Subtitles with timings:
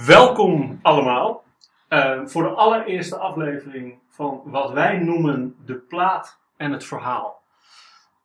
[0.00, 1.44] Welkom allemaal
[1.88, 7.42] uh, voor de allereerste aflevering van wat wij noemen de plaat en het verhaal.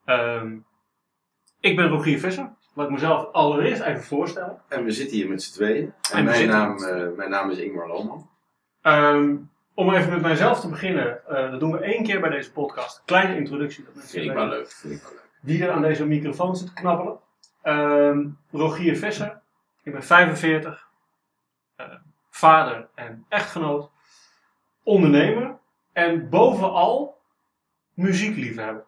[0.05, 0.43] Uh,
[1.59, 2.49] ik ben Rogier Visser.
[2.73, 4.61] Laat ik mezelf allereerst even voorstellen.
[4.67, 5.93] En we zitten hier met z'n tweeën.
[6.11, 8.29] En, mijn, naam, uh, mijn naam is Ingmar Lohman.
[8.81, 12.51] Um, om even met mijzelf te beginnen, uh, dat doen we één keer bij deze
[12.51, 13.01] podcast.
[13.05, 13.85] Kleine introductie.
[13.93, 14.71] Dat vind ik wel leuk.
[14.71, 15.29] Vind ik wel leuk.
[15.41, 17.19] Wie er aan deze microfoon zit te knabbelen.
[17.63, 19.41] Um, Rogier Visser.
[19.83, 20.86] Ik ben 45 uh,
[22.29, 23.89] vader en echtgenoot,
[24.83, 25.57] ondernemer
[25.93, 27.17] en bovenal
[27.93, 28.85] muziekliefhebber.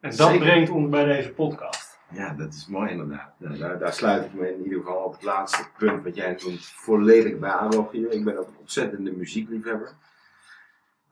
[0.00, 1.98] En dat brengt ons bij deze podcast.
[2.10, 3.34] Ja, dat is mooi inderdaad.
[3.38, 6.64] daar, daar, sluit ik me in ieder geval op het laatste punt wat jij noemt
[6.64, 8.10] volledig bij aan, hier.
[8.10, 9.92] Ik ben ook een ontzettende muziekliefhebber.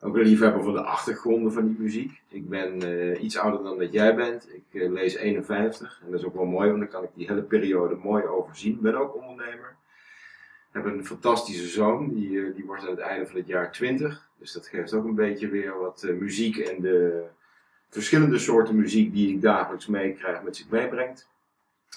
[0.01, 2.23] Ook een liefhebber van de achtergronden van die muziek.
[2.29, 4.55] Ik ben uh, iets ouder dan dat jij bent.
[4.55, 7.27] Ik uh, lees 51 en dat is ook wel mooi, want dan kan ik die
[7.27, 8.73] hele periode mooi overzien.
[8.73, 9.74] Ik ben ook ondernemer
[10.75, 14.29] hebben een fantastische zoon, die, eh, die wordt aan het einde van het jaar 20.
[14.39, 17.25] Dus dat geeft ook een beetje weer wat uh, muziek en de
[17.89, 21.29] verschillende soorten muziek die ik dagelijks meekrijg met zich meebrengt.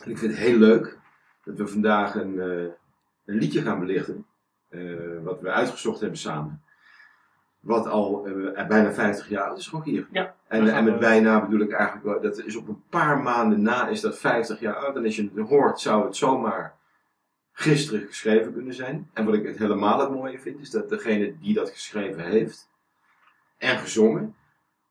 [0.04, 0.98] En ik vind het heel leuk
[1.44, 2.46] dat we vandaag een, uh,
[3.26, 4.26] een liedje gaan belichten,
[5.24, 6.62] wat we uitgezocht hebben samen.
[7.60, 8.22] Wat al
[8.68, 10.08] bijna 50 jaar oud is, ook hier.
[10.12, 13.88] Ja, en, en met bijna bedoel ik eigenlijk dat is op een paar maanden na
[13.88, 14.96] is dat 50 jaar oud.
[14.96, 16.77] En als je het hoort, zou het zomaar
[17.60, 19.10] gisteren geschreven kunnen zijn.
[19.14, 22.70] En wat ik het helemaal het mooie vind, is dat degene die dat geschreven heeft
[23.58, 24.36] en gezongen,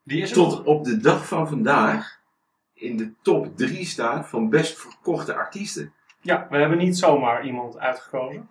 [0.02, 2.20] die is tot op de dag van vandaag
[2.74, 5.92] in de top 3 staat van best verkochte artiesten.
[6.20, 8.48] Ja, we hebben niet zomaar iemand uitgekozen.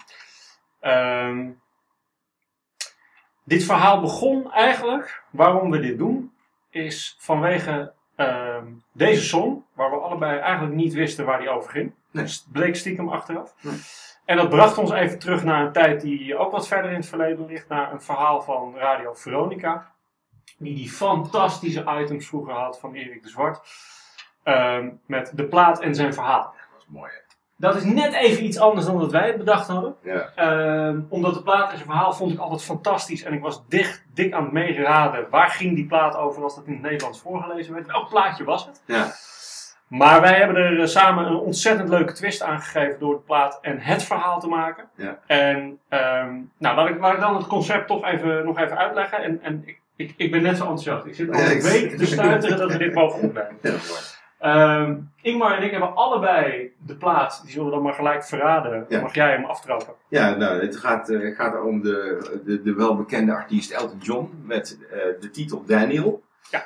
[0.79, 1.51] Ehm,
[3.43, 6.33] dit verhaal begon eigenlijk, waarom we dit doen,
[6.69, 11.93] is vanwege ehm, deze song, waar we allebei eigenlijk niet wisten waar die over ging.
[12.11, 12.23] Nee.
[12.23, 13.55] Dus bleek stiekem achteraf.
[14.25, 17.07] En dat bracht ons even terug naar een tijd die ook wat verder in het
[17.07, 17.67] verleden ligt.
[17.67, 19.93] Naar een verhaal van Radio Veronica.
[20.57, 23.59] Die die fantastische items vroeger had van Erik de Zwart.
[24.43, 26.53] Uh, met de plaat en zijn verhaal.
[26.57, 27.24] Ja, dat is mooi hè?
[27.57, 29.95] Dat is net even iets anders dan dat wij het bedacht hadden.
[30.03, 30.89] Ja.
[30.89, 33.23] Uh, omdat de plaat en zijn verhaal vond ik altijd fantastisch.
[33.23, 35.27] En ik was dicht, dik aan het meeraden.
[35.29, 37.87] Waar ging die plaat over als dat in het Nederlands voorgelezen werd?
[37.87, 38.81] Welk plaatje was het?
[38.85, 39.11] Ja.
[39.87, 43.59] Maar wij hebben er eh, samen een ontzettend leuke twist aan gegeven door de plaat
[43.61, 44.85] en het verhaal te maken.
[44.95, 45.19] Ja.
[45.25, 49.23] En um, nou, laat ik, laat ik dan het concept toch even, nog even uitleggen.
[49.23, 51.05] En, en ik, ik, ik ben net zo enthousiast.
[51.05, 53.57] Ik zit al een week te stuiteren dat we dit mogen opnemen.
[53.61, 53.71] Ja.
[54.45, 58.85] Um, Ingmar en ik hebben allebei de plaat, die zullen we dan maar gelijk verraden.
[58.89, 59.01] Ja.
[59.01, 59.93] Mag jij hem aftrappen?
[60.07, 64.77] Ja, nou, het gaat, uh, gaat om de, de, de welbekende artiest Elton John met
[64.81, 64.89] uh,
[65.19, 66.23] de titel Daniel.
[66.49, 66.65] Ja.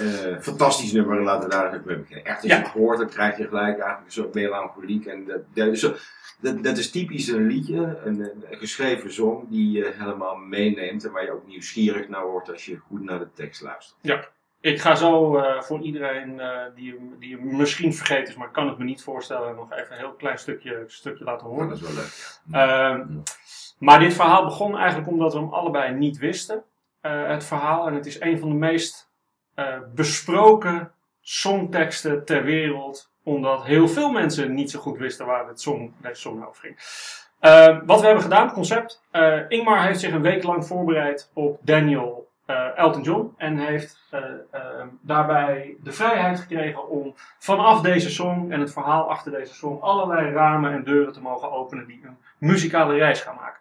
[0.00, 2.24] Uh, fantastisch nummer, laten we daar even mee beginnen.
[2.24, 5.06] Echt, als je het hoort, dan krijg je gelijk eigenlijk een soort melancholiek.
[5.06, 5.94] En dat, dat, zo,
[6.40, 11.04] dat, dat is typisch een liedje, een, een, geschreven song die je helemaal meeneemt.
[11.04, 13.98] En waar je ook nieuwsgierig naar wordt als je goed naar de tekst luistert.
[14.00, 14.28] Ja.
[14.62, 18.78] Ik ga zo uh, voor iedereen uh, die, die misschien vergeten is, maar kan het
[18.78, 21.68] me niet voorstellen, nog even een heel klein stukje, stukje laten horen.
[21.68, 22.40] dat is wel leuk.
[22.44, 22.94] Ja.
[22.94, 23.06] Uh,
[23.78, 26.62] maar dit verhaal begon eigenlijk omdat we hem allebei niet wisten.
[27.00, 27.86] Het verhaal.
[27.86, 29.10] En het is een van de meest
[29.94, 33.12] besproken songteksten ter wereld.
[33.24, 36.76] Omdat heel veel mensen niet zo goed wisten waar dit song, deze song over ging.
[37.86, 39.02] Wat we hebben gedaan, concept.
[39.12, 42.29] Uh, Ingmar heeft zich een week lang voorbereid op Daniel
[42.74, 43.34] Elton John.
[43.36, 44.14] En heeft
[45.00, 50.32] daarbij de vrijheid gekregen om vanaf deze song en het verhaal achter deze song allerlei
[50.32, 53.60] ramen en deuren te mogen openen die een muzikale reis gaan maken.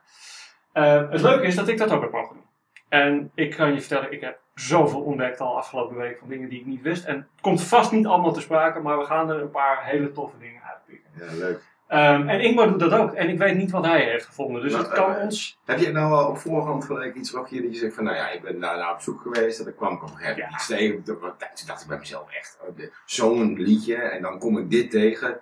[1.12, 2.48] het leuke is dat ik dat ook heb mogen doen.
[2.90, 6.60] En ik kan je vertellen, ik heb zoveel ontdekt al afgelopen week van dingen die
[6.60, 7.06] ik niet wist.
[7.06, 10.12] En het komt vast niet allemaal te sprake, maar we gaan er een paar hele
[10.12, 11.12] toffe dingen uitpikken.
[11.16, 11.62] Ja, leuk.
[11.92, 13.14] Um, en Ingmar doet dat ook.
[13.14, 14.62] En ik weet niet wat hij heeft gevonden.
[14.62, 15.60] Dus Nou, het kan eh, ons...
[15.66, 18.16] Heb je nou al op voorhand gelijk iets wat je, dat je zegt van, nou
[18.16, 20.36] ja, ik ben daar naar op zoek geweest en dan kwam ik op een gegeven
[20.40, 21.04] moment iets tegen.
[21.04, 21.18] Toen
[21.68, 25.40] dacht ik bij mezelf echt, de- zo'n liedje en dan kom ik dit tegen.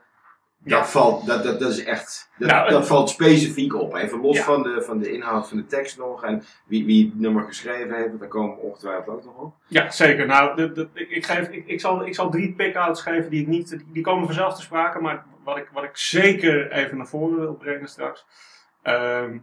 [0.63, 0.77] Ja.
[0.77, 3.95] Dat, valt, dat, dat, dat is echt, dat, Nou, dat valt specifiek op.
[3.95, 4.43] Even los Ja.
[4.43, 7.95] van, de, van de inhoud van de tekst nog en wie, wie het nummer geschreven
[7.95, 9.53] heeft, daar komen we ongetwijfeld ook nog op.
[9.67, 10.25] Ja, zeker.
[10.25, 13.47] Nou, de, de, ik, geef, ik, ik, zal, ik zal drie pick-outs geven die ik
[13.47, 13.69] niet...
[13.69, 17.39] Die, die komen vanzelf te sprake, maar wat ik, wat ik zeker even naar voren
[17.39, 18.25] wil brengen straks.
[18.81, 19.37] Ehm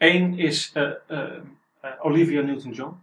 [0.00, 1.36] Eén is eh, eh,
[1.80, 3.00] eh, Olivia Newton-John.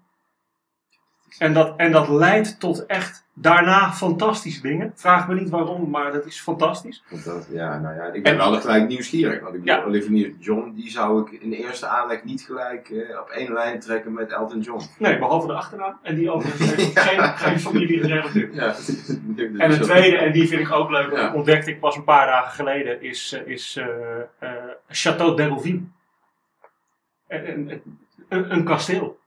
[1.39, 4.91] En dat, en dat leidt tot echt daarna fantastische dingen.
[4.95, 7.03] Vraag me niet waarom, maar dat is fantastisch.
[7.25, 9.41] Dat, ja, nou ja, ik ben En- wel gelijk nieuwsgierig.
[9.41, 9.83] Want ik bedoel, Ja.
[9.85, 13.79] Olivia Newton-John, die zou ik in de eerste aanleg niet gelijk eh, op één lijn
[13.79, 14.83] trekken met Elton John.
[14.99, 15.99] Nee, behalve de achternaam.
[16.01, 18.53] En die overigens heeft geen, geen familie gerelateerd.
[18.53, 18.75] Ja.
[19.57, 21.33] En de tweede, en die vind ik ook leuk, Ja.
[21.33, 23.85] ontdekte ik pas een paar dagen geleden, is, eh, is eh,
[24.39, 24.49] eh,
[24.91, 25.81] Château d'Hérouville.
[27.27, 27.81] Een,
[28.29, 29.19] een, een kasteel.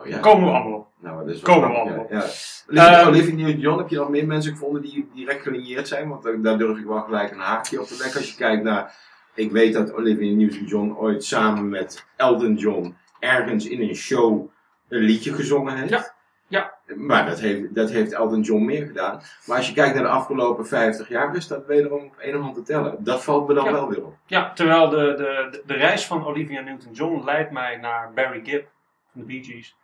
[0.00, 0.18] Oh, ja.
[0.18, 0.86] Komen we allemaal op.
[0.98, 2.06] Nou, dat is Komen we allemaal.
[2.10, 2.24] Ja.
[2.68, 2.98] Ja.
[3.00, 6.08] Ehm, Olivia Newton-John, heb je nog meer mensen gevonden die direct gelinieerd zijn?
[6.08, 8.20] Want daar- daar durf ik wel gelijk een haakje op te leggen.
[8.20, 8.94] Als je kijkt naar,
[9.34, 14.50] ik weet dat Olivia Newton-John ooit samen met Elton John ergens in een show
[14.88, 15.90] een liedje gezongen heeft.
[15.90, 16.14] Ja,
[16.48, 16.72] ja.
[16.96, 19.20] Maar dat heeft, dat heeft Elton John meer gedaan.
[19.46, 22.54] Maar als je kijkt naar de afgelopen 50 jaar, is dat wederom op één hand
[22.54, 22.96] te tellen.
[23.04, 23.72] Dat valt me dan Ja.
[23.72, 24.14] wel weer op.
[24.26, 28.68] Ja, terwijl de, de, de, de reis van Olivia Newton-John leidt mij naar Barry Gibb
[29.12, 29.76] van de Bee Gees.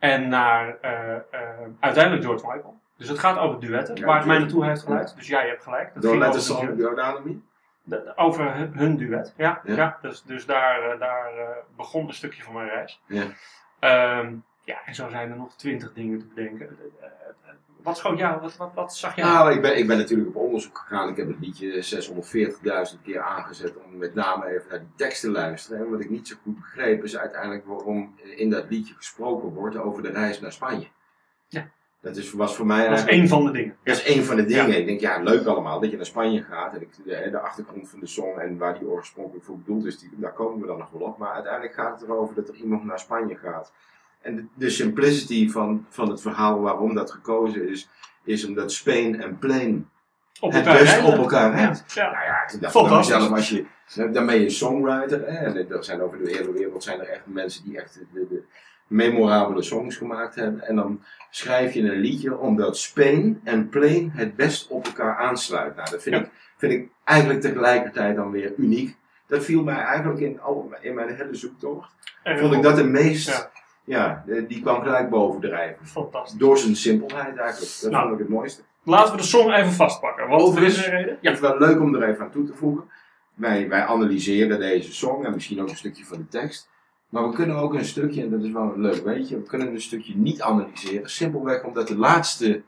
[0.00, 1.22] En naar eh, eh,
[1.80, 2.80] uiteindelijk George Michael.
[2.96, 5.16] Dus het gaat over duetten, Ja, waar het mij naartoe heeft geleid.
[5.16, 5.94] Dus jij hebt gelijk.
[5.94, 6.66] Dat over, Song
[8.72, 9.34] hun, duet.
[9.36, 9.74] Ja, Ja.
[9.74, 9.98] ja.
[10.02, 11.32] dus, dus daar, eh, daar
[11.76, 13.02] begon een stukje van mijn reis.
[13.06, 13.24] Ja.
[13.78, 16.78] Ehm, ja, en zo zijn er nog twintig dingen te bedenken.
[17.84, 18.40] Eh, eh, eh, Wat schoot jou?
[18.40, 19.24] Wat, wat, wat zag jij?
[19.24, 21.08] Nou, ik ben, ik ben natuurlijk op onderzoek gegaan.
[21.08, 21.82] Ik heb het liedje
[22.94, 25.78] 640.000 keer aangezet om met name even naar die tekst te luisteren.
[25.78, 29.76] En wat ik niet zo goed begreep is uiteindelijk waarom in dat liedje gesproken wordt
[29.76, 30.86] over de reis naar Spanje.
[31.48, 31.70] Ja.
[32.00, 33.76] Dat is, was voor mij dat is één van de dingen.
[33.84, 34.68] Dat is één van de dingen.
[34.68, 34.74] Ja.
[34.76, 36.74] Ik denk, ja, leuk allemaal dat je naar Spanje gaat.
[36.74, 39.98] En ik, de, de achtergrond van de song en waar die oorspronkelijk voor bedoeld is,
[39.98, 41.18] die, daar komen we dan nog wel op.
[41.18, 43.72] Maar uiteindelijk gaat het erover dat er iemand naar Spanje gaat.
[44.20, 47.88] En de, simplicity van, van het verhaal waarom dat gekozen is,
[48.24, 49.88] is omdat Spain en Plain
[50.40, 51.04] Op het best rijden.
[51.12, 51.92] op elkaar Ja, rijdt.
[51.94, 52.10] ja.
[52.10, 53.64] Nou ja, ik dacht mezelf, als je,
[54.12, 55.20] dan ben je een songwriter.
[55.26, 58.26] Hè, en er zijn over de hele wereld zijn er echt mensen die echt de,
[58.28, 58.42] de
[58.86, 60.62] memorabele songs gemaakt hebben.
[60.68, 65.76] En dan schrijf je een liedje omdat Spain en Plain het best op elkaar aansluit.
[65.76, 66.20] Nou, dat vind, Ja.
[66.22, 68.96] ik, vind ik eigenlijk tegelijkertijd dan weer uniek.
[69.26, 71.92] Dat viel mij eigenlijk in, al, in mijn hele zoektocht.
[72.22, 73.50] En Vond ik dat de meest,
[73.90, 73.98] Ja.
[73.98, 75.86] ja, de- die kwam gelijk bovendrijven.
[75.86, 76.38] Fantastisch.
[76.38, 77.78] Door zijn simpelheid eigenlijk.
[77.82, 78.02] Dat Nou.
[78.02, 78.62] vond ik het mooiste.
[78.84, 80.28] Laten we de song even vastpakken.
[80.28, 81.18] Want er Overigens- is een reden.
[81.20, 82.84] Het is wel leuk om er even aan toe te voegen.
[83.34, 86.68] Wij, wij analyseren deze song en misschien ook een stukje van de tekst.
[87.08, 89.68] Maar we kunnen ook een stukje, en dat is wel een leuk weetje, we kunnen
[89.68, 91.10] een stukje niet analyseren.
[91.10, 92.62] Simpelweg omdat de laatste,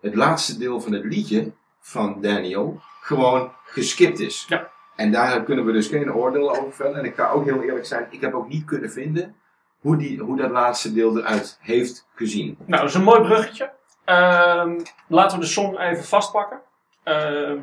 [0.00, 1.50] het laatste deel van het liedje
[1.80, 4.44] van Daniel gewoon geskipt is.
[4.48, 4.70] Ja.
[4.96, 6.98] En daar kunnen we dus geen oordeel over vellen.
[6.98, 9.34] En ik ga ook heel eerlijk zijn, ik heb ook niet kunnen vinden
[9.80, 12.56] hoe, die, hoe dat laatste deel eruit heeft gezien.
[12.66, 13.72] Nou, dat is een mooi bruggetje.
[14.04, 16.60] Ehm, laten we de song even vastpakken.
[17.02, 17.58] Ehm,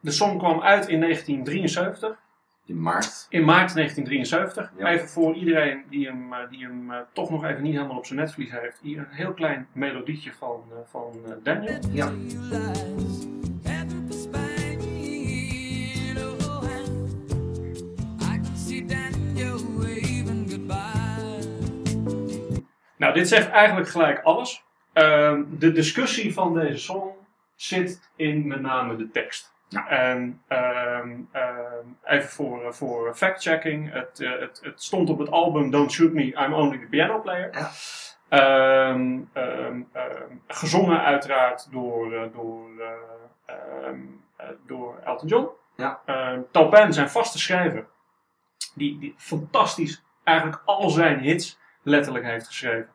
[0.00, 2.20] de song kwam uit in 1973.
[2.66, 3.26] In maart.
[3.28, 4.72] In maart 1973.
[4.76, 4.86] Ja.
[4.86, 8.06] Even voor iedereen die hem, eh, die hem eh, toch nog even niet helemaal op
[8.06, 8.78] zijn netvlies heeft.
[8.82, 11.78] Hier een heel klein melodietje van, eh, van eh, Daniel.
[11.90, 12.12] Ja.
[23.02, 24.64] Nou, dit zegt eigenlijk gelijk alles.
[24.92, 27.10] Ehm, de discussie van deze song
[27.54, 29.54] zit in met name de tekst.
[29.68, 29.88] Ja.
[29.88, 33.92] En ehm, ehm, even voor, voor fact-checking.
[33.92, 37.20] Het, eh, het, het stond op het album Don't Shoot Me, I'm Only the Piano
[37.20, 37.50] Player.
[37.52, 37.70] Ja.
[40.46, 42.70] Gezongen uiteraard door, eh, door,
[43.46, 43.56] eh,
[44.66, 45.48] door Elton John.
[45.76, 46.00] Ja.
[46.50, 47.86] Taupin, zijn vaste schrijver,
[48.74, 52.88] die, die fantastisch eigenlijk al zijn hits letterlijk heeft geschreven.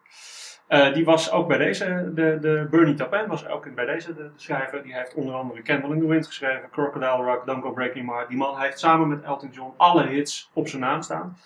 [0.68, 4.32] Eh, die was ook bij deze, de, de Bernie Taupin was ook bij deze de,
[4.36, 4.84] schrijver.
[4.84, 8.26] Die heeft onder andere Candle in the Wind geschreven, Crocodile Rock, Don't Go Breaking My.
[8.28, 11.38] Die man heeft samen met Elton John alle hits op zijn naam staan.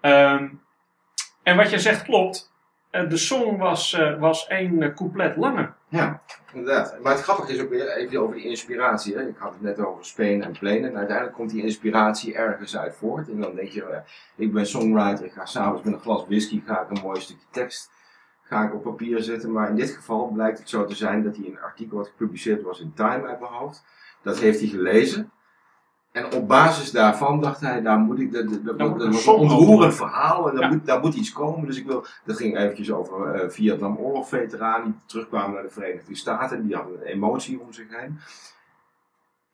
[0.00, 0.48] Ehm,
[1.42, 2.54] en wat je zegt klopt.
[2.90, 5.74] Eh, de song was, eh, was één couplet langer.
[5.88, 7.00] Ja, inderdaad.
[7.02, 9.14] Maar het grappige is ook weer even over die inspiratie.
[9.14, 9.28] Hè.
[9.28, 10.84] Ik had het net over Spain en Plain.
[10.84, 13.28] En uiteindelijk komt die inspiratie ergens uit voort.
[13.28, 14.00] En dan denk je, eh,
[14.36, 15.24] ik ben songwriter.
[15.24, 17.90] Ik ga s'avonds met een glas whisky ga ik een mooi stukje tekst
[18.48, 19.52] ga ik op papier zetten.
[19.52, 22.62] Maar in dit geval blijkt het zo te zijn dat hij een artikel wat gepubliceerd
[22.62, 23.84] was in Time uit mijn hoofd.
[24.22, 25.30] Dat heeft hij gelezen.
[26.16, 28.44] En op basis daarvan dacht hij, daar moet ik, dat,
[28.98, 30.68] was een ontroerend verhaal en daar, Ja.
[30.76, 31.66] moet, daar moet iets komen.
[31.66, 36.14] Dus ik wil, dat ging eventjes over eh Vietnam oorlogveteranen die terugkwamen naar de Verenigde
[36.14, 36.66] Staten.
[36.66, 38.18] Die hadden een emotie om zich heen.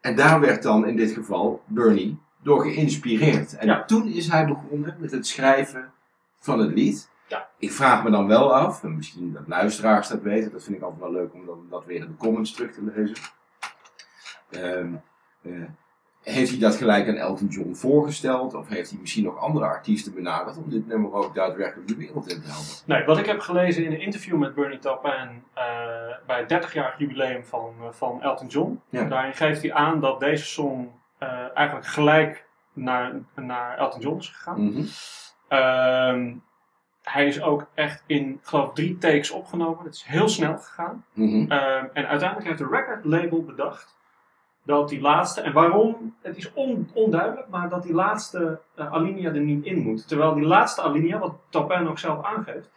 [0.00, 3.56] En daar werd dan in dit geval Bernie door geïnspireerd.
[3.56, 3.84] En Ja.
[3.84, 5.92] toen is hij begonnen met het schrijven
[6.40, 7.10] van het lied.
[7.28, 7.48] Ja.
[7.58, 10.82] Ik vraag me dan wel af, en misschien dat luisteraars dat weten, dat vind ik
[10.82, 13.16] altijd wel leuk om dan, dat weer in de comments terug te lezen.
[14.50, 14.92] Ehm,
[15.42, 15.52] eh,
[16.22, 18.54] heeft hij dat gelijk aan Elton John voorgesteld?
[18.54, 22.28] Of heeft hij misschien nog andere artiesten benaderd om dit nummer ook daadwerkelijk de wereld
[22.28, 22.66] in te helpen?
[22.86, 25.62] Nee, wat ik heb gelezen in een interview met Bernie Taupin uh,
[26.26, 28.80] bij het 30-jarig jubileum van, uh, van Elton John.
[28.88, 29.04] Ja.
[29.04, 30.90] Daarin geeft hij aan dat deze song
[31.22, 34.60] uh, eigenlijk gelijk naar, naar Elton John is gegaan.
[34.60, 34.88] Mm
[35.48, 36.42] -hmm.
[37.02, 39.84] hij is ook echt in, geloof ik, drie takes opgenomen.
[39.84, 41.04] Het is heel snel gegaan.
[41.12, 41.50] Mm -hmm.
[41.92, 44.00] en uiteindelijk heeft de record label bedacht
[44.64, 49.32] dat die laatste, en waarom, het is on, onduidelijk, maar dat die laatste uh, alinea
[49.32, 50.08] er niet in moet.
[50.08, 52.70] Terwijl die laatste alinea, wat Topin ook zelf aangeeft,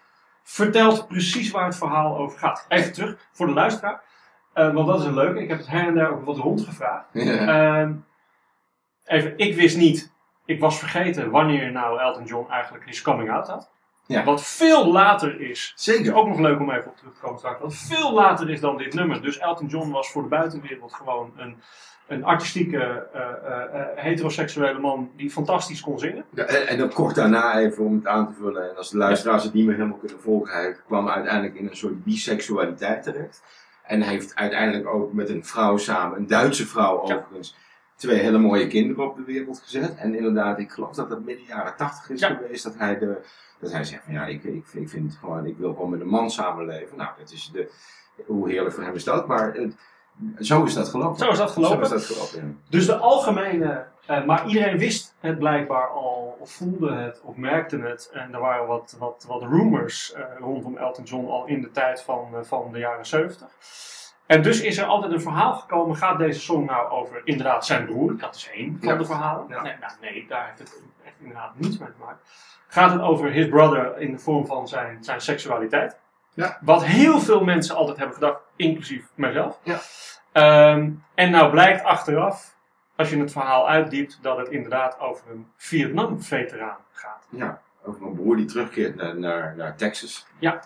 [0.43, 2.65] vertelt precies waar het verhaal over gaat.
[2.69, 4.01] Even terug voor de luisteraar,
[4.55, 5.41] uh, want dat is een leuke.
[5.41, 7.05] Ik heb het her en daar ook wat rondgevraagd.
[7.13, 7.89] Uh,
[9.05, 10.13] even, ik wist niet,
[10.45, 13.71] ik was vergeten wanneer nou Elton John eigenlijk his coming out had.
[14.07, 14.23] Ja.
[14.23, 15.73] Wat veel later is.
[15.75, 16.15] Zeker.
[16.15, 17.61] Ook nog leuk om even op terug te komen straks.
[17.61, 19.21] Wat veel later is dan dit nummer.
[19.21, 21.55] Dus Elton John was voor de buitenwereld gewoon een,
[22.07, 26.25] een artistieke, uh, uh, uh, heteroseksuele man die fantastisch kon zingen.
[26.29, 28.69] Ja, en, en dan kort daarna even om het aan te vullen.
[28.69, 30.53] En als de luisteraars het niet meer helemaal kunnen volgen.
[30.53, 33.43] Hij kwam uiteindelijk in een soort biseksualiteit terecht.
[33.83, 37.55] En hij heeft uiteindelijk ook met een vrouw samen, een Duitse vrouw overigens,
[37.95, 39.95] twee hele mooie kinderen op de wereld gezet.
[39.95, 42.35] En inderdaad, ik geloof dat dat midden jaren tachtig is Ja.
[42.35, 43.21] geweest dat hij de
[43.59, 46.01] dat hij zegt van ja, ik, ik, ik vind het gewoon, ik wil gewoon met
[46.01, 46.97] een man samenleven.
[46.97, 47.71] Nou, dat is de,
[48.25, 49.75] hoe heerlijk voor hem is dat, maar het,
[50.39, 51.17] zo is dat gelopen.
[51.17, 51.87] Zo is dat gelopen.
[51.87, 52.53] Zo is dat gelopen, ja.
[52.69, 57.77] Dus de algemene, uh, maar iedereen wist het blijkbaar al, of voelde het, of merkte
[57.77, 58.09] het.
[58.13, 62.01] En er waren wat, wat, wat rumors uh, rondom Elton John al in de tijd
[62.01, 63.47] van, uh, van de jaren 70.
[64.25, 67.85] En dus is er altijd een verhaal gekomen, gaat deze song nou over inderdaad zijn
[67.85, 68.17] broer?
[68.17, 68.95] Dat is één van Ja.
[68.97, 69.45] de verhalen.
[69.49, 69.61] Ja.
[69.61, 72.19] Nee, nou, nee, daar heeft het echt inderdaad niets mee te maken.
[72.67, 75.97] Gaat het over his brother in de vorm van zijn, zijn seksualiteit?
[76.33, 76.57] Ja.
[76.61, 79.59] Wat heel veel mensen altijd hebben gedacht, inclusief mijzelf.
[79.63, 79.79] Ja.
[80.31, 82.55] Ehm, en nou blijkt achteraf,
[82.95, 87.27] als je het verhaal uitdiept, dat het inderdaad over een Vietnam-veteraan gaat.
[87.29, 90.25] ja, over een broer die terugkeert naar, naar, naar Texas.
[90.39, 90.59] Ja,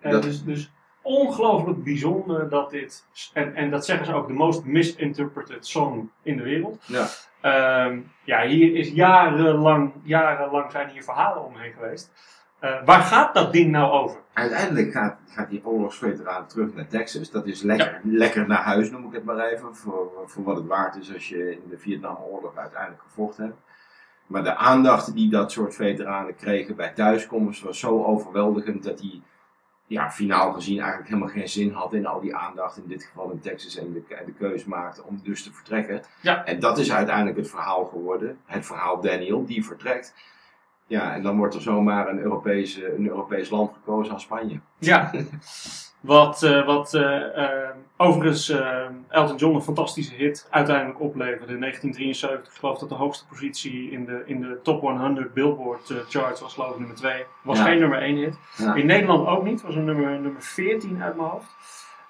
[0.00, 0.72] eh, Dat- dus, dus
[1.18, 6.36] ongelooflijk bijzonder dat dit, en, en dat zeggen ze ook, de most misinterpreted song in
[6.36, 6.78] de wereld.
[6.86, 7.06] Ja.
[7.40, 12.10] Ehm, ja, hier is jarenlang, jarenlang zijn hier verhalen omheen geweest.
[12.58, 14.18] Eh, waar gaat dat ding nou over?
[14.32, 17.30] Uiteindelijk gaat, gaat die oorlogsveteraan terug naar Texas.
[17.30, 19.76] Dat is lekker, lekker naar huis, noem ik het maar even.
[19.76, 23.58] Voor, voor wat het waard is als je in de Vietnamoorlog uiteindelijk gevochten hebt.
[24.26, 29.20] Maar de aandacht die dat soort veteranen kregen bij thuiskomst was zo overweldigend dat hij,
[29.90, 32.76] ja, finaal gezien eigenlijk helemaal geen zin had in al die aandacht.
[32.76, 36.02] In dit geval in Texas en de, en de keuze maakte om dus te vertrekken.
[36.20, 36.44] Ja.
[36.44, 38.38] En dat is uiteindelijk het verhaal geworden.
[38.46, 40.14] Het verhaal Daniel, die vertrekt.
[40.90, 44.60] Ja, en dan wordt er zomaar een, Europese, een Europees land gekozen als Spanje.
[44.78, 45.10] Ja,
[46.00, 51.60] wat, eh, wat eh, eh, overigens eh, Elton John een fantastische hit uiteindelijk opleverde in
[51.60, 52.52] 1973.
[52.52, 56.40] Ik geloof dat de hoogste positie in de, in de top 100 Billboard eh, charts
[56.40, 57.24] was geloof ik nummer 2.
[57.42, 57.64] Was Ja.
[57.64, 58.38] geen nummer 1 hit.
[58.56, 58.74] Ja.
[58.74, 61.54] In Nederland ook niet, was een nummer, nummer 14 uit mijn hoofd.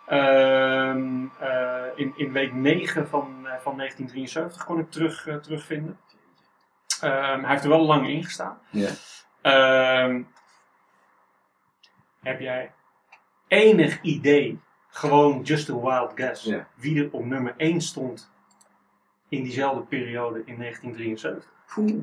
[0.06, 5.99] Ehm, eh, in, in week 9 van, eh, van 1973 kon ik terug, eh, terugvinden.
[7.02, 8.59] Ehm, hij heeft er wel lang in gestaan.
[9.42, 10.23] Ehm,
[12.23, 12.73] heb jij
[13.49, 18.30] enig idee, gewoon just a wild guess, wie er op nummer 1 stond
[19.28, 21.50] in diezelfde periode in 1973?
[21.75, 21.95] Poeh.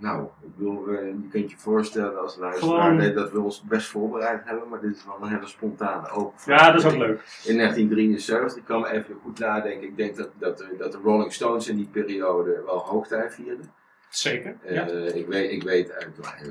[0.00, 3.62] Nou, ik wil, eh, je kunt je voorstellen als luisteraar Gewoon- nee, dat we ons
[3.62, 6.60] best voorbereid hebben, maar dit is wel een hele spontane open vraag.
[6.60, 7.42] Ja, dat is ook leuk.
[7.44, 10.98] In 1973, ik kan me even goed nadenken, ik denk dat, dat, de, dat de
[10.98, 13.72] Rolling Stones in die periode wel hoogtij vierden.
[14.08, 14.56] Zeker.
[14.64, 16.06] Eh, ik, weet, ik weet, eh,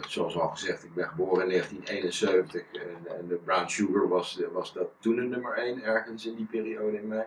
[0.07, 4.73] zoals al gezegd, ik ben geboren in 1971 en, en de Brown Sugar was, was
[4.73, 7.25] dat toen een nummer 1 ergens in die periode in mij.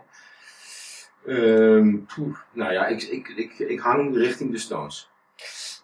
[1.26, 5.10] Ehm, poeh, nou ja, ik, ik, ik, ik hang richting de Stones.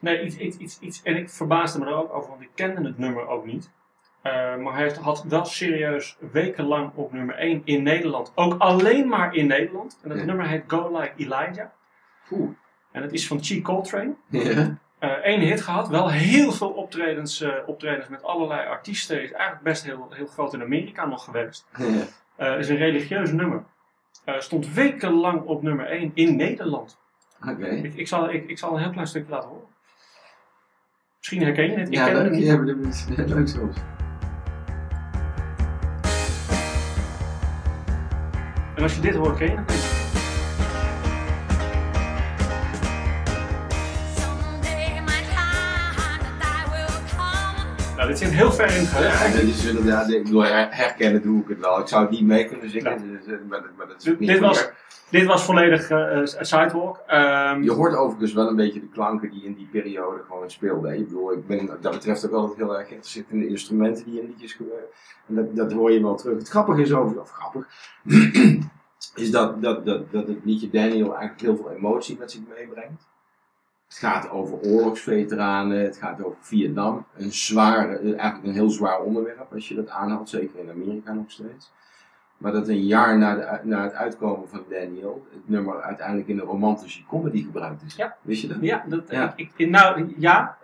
[0.01, 1.03] Nee, iets, iets, iets, iets.
[1.03, 3.71] En ik verbaasde me er ook over, want ik kende het nummer ook niet.
[4.23, 8.33] Eh, maar hij had wel serieus wekenlang op nummer 1 in Nederland.
[8.35, 9.99] Ook alleen maar in Nederland.
[10.03, 10.25] En dat Ja.
[10.25, 11.69] nummer heet Go Like Elijah.
[12.97, 14.15] En het is van Chi Coltrane.
[14.29, 14.79] Ja.
[15.23, 19.23] Eén hit gehad, wel heel veel optredens, eh, optredens met allerlei artiesten.
[19.23, 21.67] Is eigenlijk best heel, heel groot in Amerika nog geweest.
[21.77, 21.85] Ja.
[22.37, 23.63] Eh is een religieus nummer.
[24.25, 26.99] Eh, stond wekenlang op nummer 1 in Nederland.
[27.49, 27.67] Oké.
[27.67, 29.67] Ik, ik, zal, ik, ik zal een heel klein stukje laten horen.
[31.19, 31.89] Misschien herken je het.
[31.89, 32.45] Ik Ja, het leuk.
[32.45, 33.77] hebt er iets leuk soms.
[38.77, 39.96] En als je dit hoort, ken je het niet.
[47.97, 49.69] Nou, dit zit heel ver in het Ja, geheugen.
[49.69, 51.81] inderdaad, ik bedoel, her- herkennen doe ik het wel.
[51.81, 54.11] Ik zou het niet mee kunnen zingen, dus, eh, maar, dat- maar dat is ook
[54.11, 54.69] Dit, niet dit was,
[55.11, 57.03] dit was volledig eh, Sidewalk.
[57.07, 60.91] Ehm, Je hoort overigens wel een beetje de klanken die in die periode gewoon speelden.
[60.91, 60.97] hè.
[60.97, 64.21] Ik bedoel, ik ben dat betreft ook altijd heel erg geïnteresseerd in de instrumenten die
[64.21, 64.85] in liedjes gebeuren.
[65.29, 66.39] En dat, dat hoor je wel terug.
[66.39, 67.67] Het grappige is over, of grappig,
[69.15, 73.07] is dat, dat, dat, dat het liedje Daniel eigenlijk heel veel emotie met zich meebrengt.
[73.97, 77.07] Het gaat over oorlogsveteranen, het gaat over Vietnam.
[77.17, 81.13] Een zwaar, eh, eigenlijk een heel zwaar onderwerp als je dat aanhaalt, zeker in Amerika
[81.13, 81.73] nog steeds.
[82.37, 86.39] Maar dat een jaar na, de, na het uitkomen van Daniel, het nummer uiteindelijk in
[86.39, 87.97] een romantische comedy gebruikt is.
[87.97, 88.17] Ja.
[88.23, 88.57] Wist je dat?
[88.61, 89.33] Ja, dat, Ja.
[89.37, 90.57] Ik, ik, nou, ja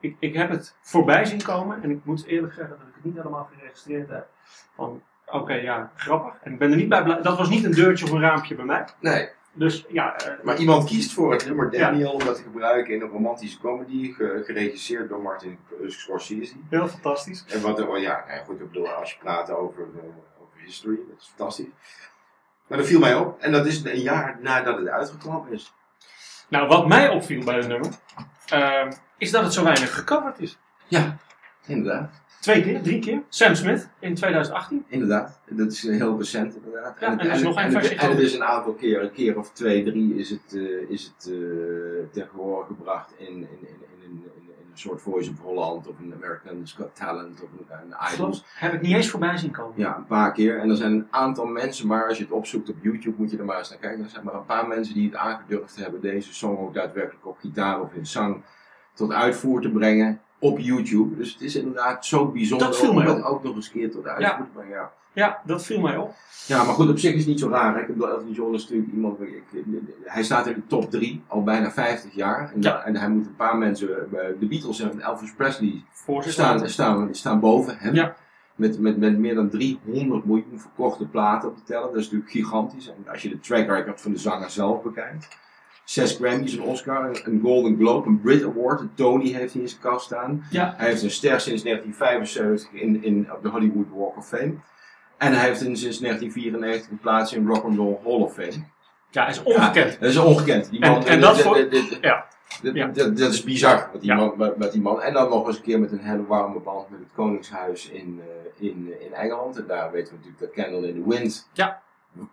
[0.00, 3.04] ik, ik heb het voorbij zien komen en ik moet eerlijk zeggen dat ik het
[3.04, 4.28] niet helemaal geregistreerd heb.
[4.74, 6.34] Van, oké, ja, grappig.
[6.42, 7.22] En ik ben er niet bij blij.
[7.22, 8.84] Dat was niet een deurtje of een raampje bij mij.
[9.00, 9.28] Nee,
[9.58, 13.00] Dus ja, eh, maar iemand kiest voor het nummer Daniel om dat te gebruiken in
[13.02, 16.54] een romantische comedy, ge- geregisseerd door Martin Scorsese.
[16.70, 17.44] heel fantastisch.
[17.48, 20.02] En wat, oh ja, nou goed, ik bedoel, als je praat over, eh,
[20.42, 21.66] over history, dat is fantastisch.
[22.66, 25.72] Maar dat viel mij op, en dat is een jaar nadat het uitgekomen is.
[26.48, 27.90] Nou, wat mij opviel bij het nummer,
[28.46, 30.58] ehm, is dat het zo weinig gecoverd is.
[30.88, 31.16] Ja,
[31.66, 32.10] inderdaad.
[32.40, 33.22] Twee keer, drie keer.
[33.28, 34.84] Sam Smith in 2018.
[34.88, 36.96] Inderdaad, dat is heel recent inderdaad.
[37.00, 39.02] Ja, en er is nog één en, het- versie en het is een aantal keer,
[39.02, 41.38] een keer of twee, drie is het, eh, is het eh,
[42.12, 43.68] ter gehoor gebracht in, in, in,
[44.04, 44.22] in,
[44.72, 48.44] een soort Voice of Holland of een American's Got Talent of een, een Idols.
[48.54, 49.72] Heb ik niet eens voorbij zien komen.
[49.76, 50.58] Ja, een paar keer.
[50.58, 53.38] En er zijn een aantal mensen, maar als je het opzoekt op YouTube moet je
[53.38, 54.04] er maar eens naar kijken.
[54.04, 57.38] Er zijn maar een paar mensen die het aangedurfd hebben deze song ook daadwerkelijk op
[57.38, 58.42] gitaar of in zang
[58.94, 61.16] tot uitvoer te brengen op YouTube.
[61.16, 63.90] Dus het is inderdaad zo bijzonder Dat viel om het ook nog eens een keer
[63.90, 64.72] tot uitvoer te brengen.
[64.76, 64.90] Ja.
[65.12, 66.14] Ja, dat viel mij op.
[66.46, 67.74] Ja, maar goed, op zich is het niet zo raar.
[67.74, 67.80] Hè?
[67.80, 69.20] Ik bedoel, Elton John is natuurlijk iemand.
[69.20, 69.64] Ik, ik-
[70.04, 72.52] hij staat in de top 3 al bijna 50 jaar.
[72.54, 72.82] En, Ja.
[72.84, 73.88] en hij moet een paar mensen.
[73.88, 77.94] eh, De Beatles en Elvis Presley Voor staan, staan, staan boven hem.
[77.94, 78.14] Ja.
[78.54, 81.86] Met, met, met meer dan 300 miljoen verkochte platen op te tellen.
[81.88, 82.88] Dat is natuurlijk gigantisch.
[82.88, 85.28] En als je de track record van de zanger zelf bekijkt.
[85.88, 89.68] Zes Grammys, een Oscar, een, Golden Globe, een Brit Award, een Tony heeft hij in
[89.68, 90.44] zijn kast staan.
[90.50, 90.74] Ja.
[90.76, 94.54] Hij heeft een ster sinds 1975 in, in, op de Hollywood Walk of Fame.
[95.18, 98.64] En hij heeft een, sinds 1994 een plaats in Rock and Roll Hall of Fame.
[99.10, 100.00] Ja, is ongekend.
[100.00, 100.70] Dat is ongekend.
[100.70, 102.26] Die man, en dat dit- voor- dit- dit- Ja.
[102.62, 102.86] dit- Ja.
[102.86, 105.02] Dat, is bizar met die, man, met, die man.
[105.02, 108.20] En dan nog eens een keer met een hele warme band met het Koningshuis in,
[108.58, 109.56] eh, in, in Engeland.
[109.58, 111.82] En daar weten we natuurlijk dat Candle in the Wind Ja.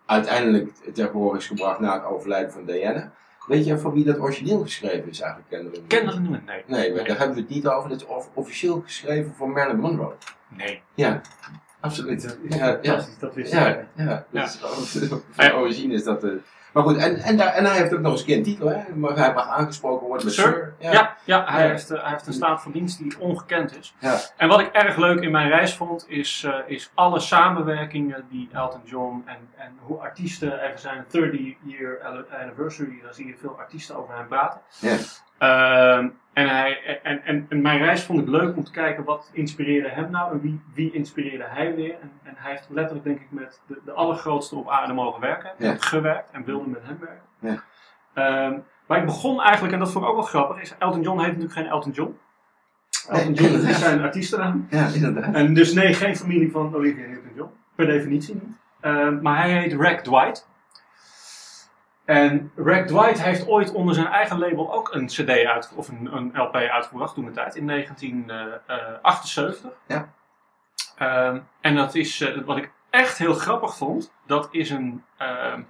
[0.06, 3.12] uiteindelijk ter gehoor is gebracht na het overlijden van Diana.
[3.48, 6.12] Weet je van wie dat origineel geschreven is eigenlijk, Candle in the Ken Wind?
[6.12, 6.46] dat niet?
[6.46, 6.64] Nee.
[6.68, 7.04] Nee, Nee.
[7.04, 7.90] daar hebben we het niet over.
[7.90, 10.14] Dat is of- officieel geschreven voor Marilyn Monroe.
[10.50, 10.82] Nee.
[10.94, 11.22] Ja,
[11.80, 12.22] absoluut.
[12.24, 13.06] Dat Ja, ja.
[13.20, 14.26] dat wist ik Ja, ja, Ja.
[14.32, 16.24] dat is van origine is dat.
[16.24, 16.32] eh,
[16.76, 18.68] maar goed, en, en, daar, en hij heeft ook nog eens een keer een titel,
[18.68, 18.96] hè?
[18.96, 20.44] Maar hij mag aangesproken worden met Sir?
[20.44, 20.92] Sir.
[20.92, 21.70] Ja, ja, hij, Ja.
[21.70, 23.96] Heeft, eh, hij heeft een staat van dienst die ongekend is.
[24.00, 24.20] Ja.
[24.38, 28.50] En wat ik erg leuk in mijn reis vond, is, eh, is alle samenwerkingen die
[28.52, 33.58] Elton John en, en hoe artiesten, even zijn 30 year anniversary, daar zie je veel
[33.60, 34.62] artiesten over hem praten.
[34.80, 34.98] Ja.
[35.38, 39.30] Ehm, en, hij, en, en, en mijn reis vond ik leuk om te kijken wat
[39.34, 41.96] inspireerde hem nou en wie, wie inspireerde hij weer.
[42.02, 45.52] En, en hij heeft letterlijk, denk ik, met de, de allergrootste op aarde mogen werken.
[45.58, 45.76] Ja.
[45.80, 47.26] Gewerkt en wilde met hem werken.
[47.40, 47.64] Ja.
[48.14, 51.20] Ehm, maar ik begon eigenlijk, en dat vond ik ook wel grappig, is Elton John
[51.20, 52.18] heet natuurlijk geen Elton John.
[53.10, 54.68] Elton John is zijn artiestennaam.
[54.70, 55.34] Ja, inderdaad.
[55.34, 57.50] En dus nee, geen familie van Olivia Newton-John.
[57.76, 58.58] Per definitie niet.
[58.80, 60.50] Ehm, maar hij heet Rack Dwight.
[62.06, 66.10] En Rack Dwight heeft ooit onder zijn eigen label ook een CD uit, of een,
[66.16, 69.72] een LP uitgebracht toen de tijd, in 1978.
[69.88, 70.10] Ja.
[70.98, 75.62] Ehm, en dat is, eh, wat ik echt heel grappig vond, dat is een, ehm,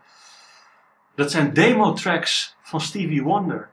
[1.15, 3.69] dat zijn demo tracks van Stevie Wonder.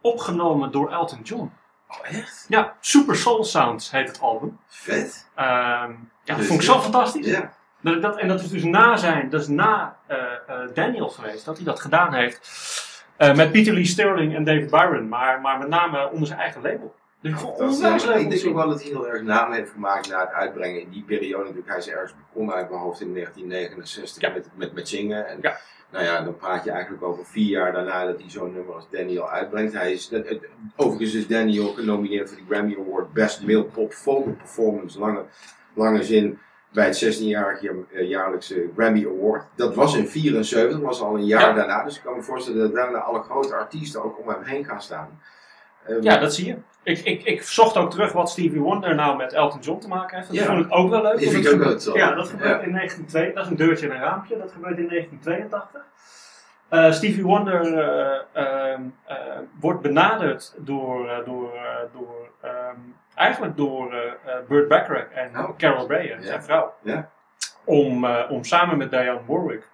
[0.00, 1.52] Opgenomen door Elton John.
[1.88, 2.44] Oh, echt?
[2.48, 4.58] Ja, Super Soul Sounds heet het album.
[4.66, 5.28] Vet.
[5.34, 7.26] Ehm, ja, dat Dus vond ik zo fantastisch.
[7.26, 7.52] Ja.
[7.82, 10.16] Dat, en dat is dus na zijn, dat is na eh,
[10.46, 12.60] eh, Daniel geweest, dat hij dat gedaan heeft.
[13.16, 16.62] Eh, met Peter Lee Sterling en David Byron, maar, maar met name onder zijn eigen
[16.62, 16.94] label.
[17.20, 20.08] Dus onwijs ja, leuk ik denk ook wel dat hij heel erg naam heeft gemaakt
[20.10, 21.42] na het uitbrengen in die periode.
[21.42, 24.30] Natuurlijk, hij is ergens begonnen uit mijn hoofd in 1969 Ja.
[24.30, 25.26] met, met, met zingen.
[25.28, 25.56] En, Ja.
[25.90, 28.86] Nou ja, dan praat je eigenlijk over vier jaar daarna dat hij zo'n nummer als
[28.90, 29.72] Daniel uitbrengt.
[29.72, 33.92] Hij is, het- het- overigens is Daniel genomineerd voor de Grammy Award Best Male Pop
[33.92, 34.98] Vocal Performance.
[34.98, 35.24] Lange,
[35.74, 36.38] lange zin
[36.72, 39.44] bij het 16-jarige eh, jaarlijkse Grammy Award.
[39.56, 41.52] Dat was in 74, dat was al een jaar Ja.
[41.52, 41.84] daarna.
[41.84, 44.82] Dus ik kan me voorstellen dat daarna alle grote artiesten ook om hem heen gaan
[44.82, 45.20] staan.
[45.86, 46.56] Ehm, Ja, dat zie je.
[46.82, 50.16] Ik, ik, ik zocht ook terug wat Stevie Wonder nou met Elton John te maken
[50.16, 50.28] heeft.
[50.28, 50.44] Dat Ja.
[50.44, 51.18] vond ik ook wel leuk.
[51.18, 51.96] Vind ik ook.
[51.96, 52.66] Ja, dat gebeurt Ja.
[52.66, 53.32] in 1902.
[53.34, 54.38] Dat is een deurtje en een raampje.
[54.38, 55.80] Dat gebeurt in 1982.
[56.72, 59.16] Eh, Stevie Wonder eh, ehm, eh,
[59.60, 61.52] wordt benaderd door, door,
[61.92, 62.76] door ehm,
[63.14, 63.94] eigenlijk door
[64.48, 65.56] Burt Bacharach en Oh.
[65.56, 66.22] Carol Bray, Ja.
[66.22, 66.74] zijn vrouw.
[67.64, 69.68] Om, om samen met Diane Warwick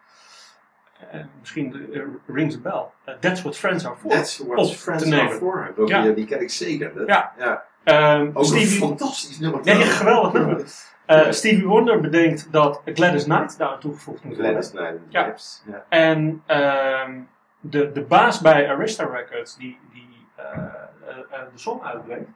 [1.40, 1.90] misschien
[2.26, 3.16] rings a bell.
[3.20, 4.10] That's what friends are for.
[4.10, 5.72] That's what Op friends te are for.
[5.86, 6.02] Ja.
[6.04, 6.94] ja, die ken ik zeker.
[6.94, 7.32] Dat, Ja.
[7.38, 7.64] ja.
[7.84, 9.60] Ehm, Ook een Stevie, fantastisch nummer.
[9.62, 10.64] Ja, geweldig nummer.
[11.08, 14.62] Eh, Stevie Wonder bedenkt dat Gladys Knight daar toegevoegd moet worden.
[14.62, 14.70] Gladys
[15.08, 15.64] Knight.
[15.66, 15.84] Ja.
[15.88, 17.20] En ehm,
[17.60, 22.30] de, de baas bij Arista Records, die, die eh, eh, de song uitbrengt,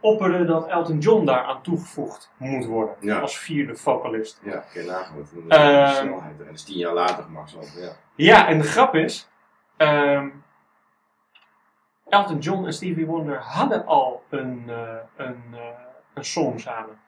[0.00, 2.94] opperde dat Elton John daar aan toegevoegd moet worden.
[3.00, 3.18] Ja.
[3.18, 4.40] Als vierde vocalist.
[4.42, 6.38] Ja, kun je nagaan wat een Ehm, snelheid.
[6.38, 7.56] En dat is tien jaar later gemaakt.
[7.80, 7.92] Ja.
[8.14, 9.28] Ja, en de grap is,
[9.76, 10.28] ehm,
[12.08, 14.70] Elton John en Stevie Wonder hadden al een,
[15.16, 15.42] een,
[16.14, 17.02] een song samen.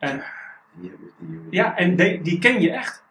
[0.00, 0.24] En,
[0.72, 3.04] Die, hebben- die, ja, en die, die ken je echt.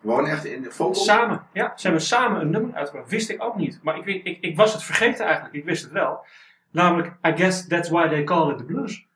[0.00, 0.94] Gewoon echt in de vocal.
[0.94, 1.46] Samen.
[1.52, 3.10] Ja, ze hebben samen een nummer uitgebracht.
[3.10, 3.80] Wist ik ook niet.
[3.82, 5.54] Maar ik, weet- ik, ik was het vergeten eigenlijk.
[5.54, 6.24] Ik wist het wel.
[6.70, 9.06] Namelijk, I guess that's why they call it the blues.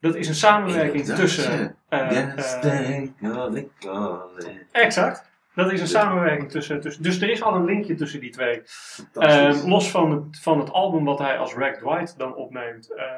[0.00, 1.76] Dat is een samenwerking tussen...
[1.88, 4.64] eh, Yes, eh, they call it, call it.
[4.72, 5.26] exact.
[5.54, 7.02] Dat is een samenwerking tussen, tussen...
[7.02, 8.62] Dus er is al een linkje tussen die twee.
[9.14, 12.94] Ehm, los van het, van het album wat hij als Ragged White dan opneemt.
[12.94, 13.08] ehm,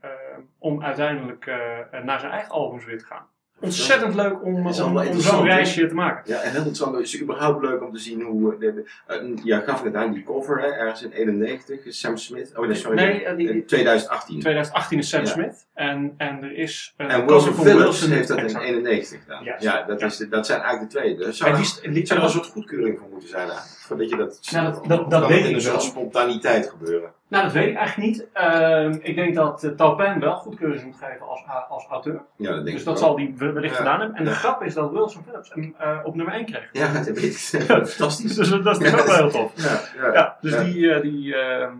[0.00, 0.12] ehm,
[0.58, 3.26] om uiteindelijk eh, naar zijn eigen albums weer te gaan.
[3.60, 6.22] Ontzettend leuk om, zo'n reisje te maken.
[6.32, 6.94] Ja, en heel interessant.
[6.94, 8.52] Het is überhaupt leuk om te zien hoe.
[8.54, 12.16] eh, De, de, eh, ja, gaf net aan die cover, hè, ergens in 91, Sam
[12.16, 12.52] Smith.
[12.56, 12.96] Oh nee, sorry.
[12.96, 14.40] Nee, eh, die- in 2018.
[14.40, 15.26] 2018 is Sam Ja.
[15.26, 15.66] Smith.
[15.74, 16.94] En, en er is...
[16.96, 18.64] eh, En cover Wilson van Phillips heeft dat in exact.
[18.64, 19.44] 91 gedaan.
[19.44, 20.06] Ja, dat, Ja.
[20.06, 21.16] Is, de- dat zijn eigenlijk de twee.
[21.16, 23.78] Dus zou En er- die, zou er een soort goedkeuring voor moeten zijn eigenlijk.
[23.80, 24.48] Voordat je dat.
[24.52, 25.84] Nou, dat- dat- dat weet het in ik een soort wel.
[25.84, 27.12] spontaniteit gebeuren.
[27.28, 28.26] Nou, dat weet ik eigenlijk niet.
[28.32, 32.22] Ehm, ik denk dat uh, Talpen wel goedkeuring moet geven als, als auteur.
[32.36, 33.08] Ja, dat denk Dus ik dat wel.
[33.08, 33.78] zal die wellicht Ja.
[33.78, 34.16] gedaan hebben.
[34.18, 36.68] En de grap is dat Wilson Phillips hem eh, op nummer 1 kreeg.
[36.72, 37.62] Ja, dat weet ik.
[37.62, 38.34] Fantastisch.
[38.34, 39.52] Dus dat is ook wel heel tof.
[39.54, 40.12] Ja, ja.
[40.12, 41.72] Ja, dus die, eh, die ehm,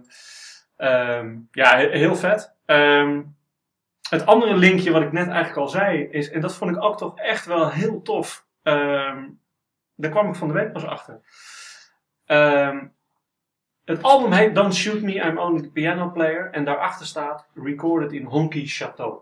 [0.76, 2.54] ehm, ja, he- heel vet.
[4.10, 6.96] Het andere linkje wat ik net eigenlijk al zei is, en dat vond ik ook
[6.98, 8.46] toch echt wel heel tof.
[10.00, 11.20] daar kwam ik van de week pas achter.
[13.88, 16.50] Het album heet Don't Shoot Me, I'm Only the Piano Player.
[16.50, 19.20] En daarachter staat Recorded in Honky Chateau.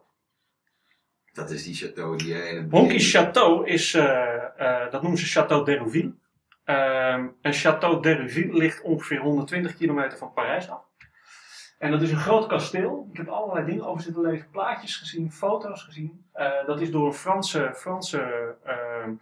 [1.33, 5.65] Dat is die chateau die jij Honky Chateau is, eh, eh, dat noemen ze Château
[5.65, 6.15] d'Hérouville.
[6.65, 10.85] Ehm en Château d'Hérouville ligt ongeveer 120 kilometer van Parijs af.
[11.79, 13.09] En dat is een groot kasteel.
[13.13, 16.25] Ik heb allerlei dingen over zitten lezen, plaatjes gezien, foto's gezien.
[16.33, 19.15] Eh, dat is door een Franse, Franse, ehm,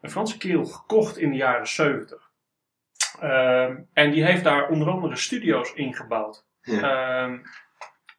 [0.00, 2.27] een Franse kerel gekocht in de jaren 70.
[3.20, 6.44] Ehm, en die heeft daar onder andere studio's ingebouwd.
[6.62, 6.80] Ja.
[7.24, 7.38] Ehm,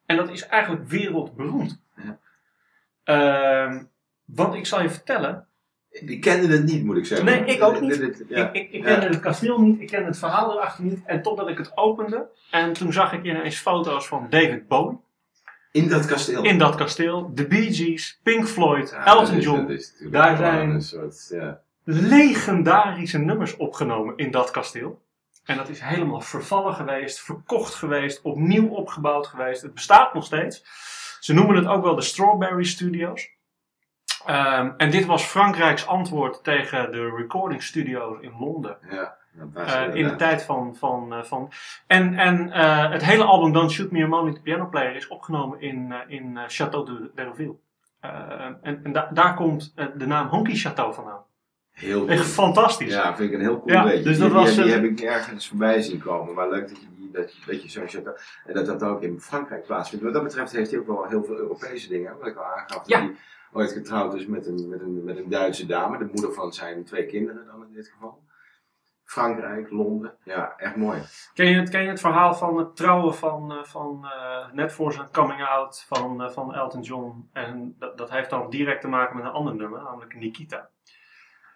[0.06, 1.82] en dat is eigenlijk wereldberoemd.
[1.96, 2.20] Ja.
[3.04, 3.84] Ehm,
[4.26, 5.44] want ik zal je vertellen,
[5.92, 7.26] Ik kende het niet, moet ik zeggen.
[7.26, 7.98] Nee, ik ook niet.
[8.00, 8.48] Dit- dit- Ja.
[8.48, 8.92] ik, ik, ik Ja.
[8.94, 11.02] kende het kasteel niet, ik kende het verhaal erachter niet.
[11.06, 14.98] En totdat ik het opende, en toen zag ik ineens foto's van David Bowie
[15.72, 16.44] In dat kasteel.
[16.44, 17.32] in dat kasteel.
[17.34, 19.80] De Bee Gees, Pink Floyd, Ja, Elton John.
[20.12, 21.62] Daar zijn- Een soort, ja.
[21.84, 25.02] Legendarische nummers opgenomen in dat kasteel.
[25.46, 29.62] En dat is helemaal vervallen geweest, verkocht geweest, opnieuw opgebouwd geweest.
[29.62, 30.64] Het bestaat nog steeds.
[31.20, 33.30] Ze noemen het ook wel de Strawberry Studios.
[34.26, 38.78] Ehm, en dit was Frankrijks antwoord tegen de recording studio's in Londen.
[38.90, 39.18] ja.
[39.54, 40.76] Eh, in de tijd van.
[40.76, 41.52] van, eh, van
[41.88, 45.08] en en eh, het hele album Don't Shoot Me, I'm Only the Piano Player is
[45.08, 47.56] opgenomen in, in Château de d'Hérouville.
[48.00, 48.12] Eh,
[48.62, 51.24] en en da- daar komt de naam Honky Château vandaan.
[51.80, 52.30] Heel Echt goed.
[52.32, 52.94] fantastisch.
[52.94, 54.04] Ja, vind ik een heel cool Ja, beetje.
[54.04, 56.34] dus die, dat was, die, die eh, heb ik ergens voorbij zien komen.
[56.34, 58.08] Maar leuk dat je, die, dat je, dat je zo'n.
[58.46, 60.04] En dat dat ook in Frankrijk plaatsvindt.
[60.06, 62.18] Wat dat betreft heeft hij ook wel heel veel Europese dingen.
[62.18, 62.68] Wat ik al aangaf.
[62.68, 63.00] Dat Ja.
[63.00, 63.16] hij
[63.54, 65.98] ooit getrouwd is met een, met, een, met een Duitse dame.
[65.98, 68.28] De moeder van zijn twee kinderen dan in dit geval.
[69.04, 70.14] Frankrijk, Londen.
[70.24, 71.02] Ja, echt mooi.
[71.34, 74.72] Ken, je het, ken je het verhaal van het trouwen van, eh, van eh, net
[74.72, 77.30] voor zijn coming out van, eh, van Elton John?
[77.34, 80.70] En dat, dat heeft dan direct te maken met een ander nummer, namelijk Nikita.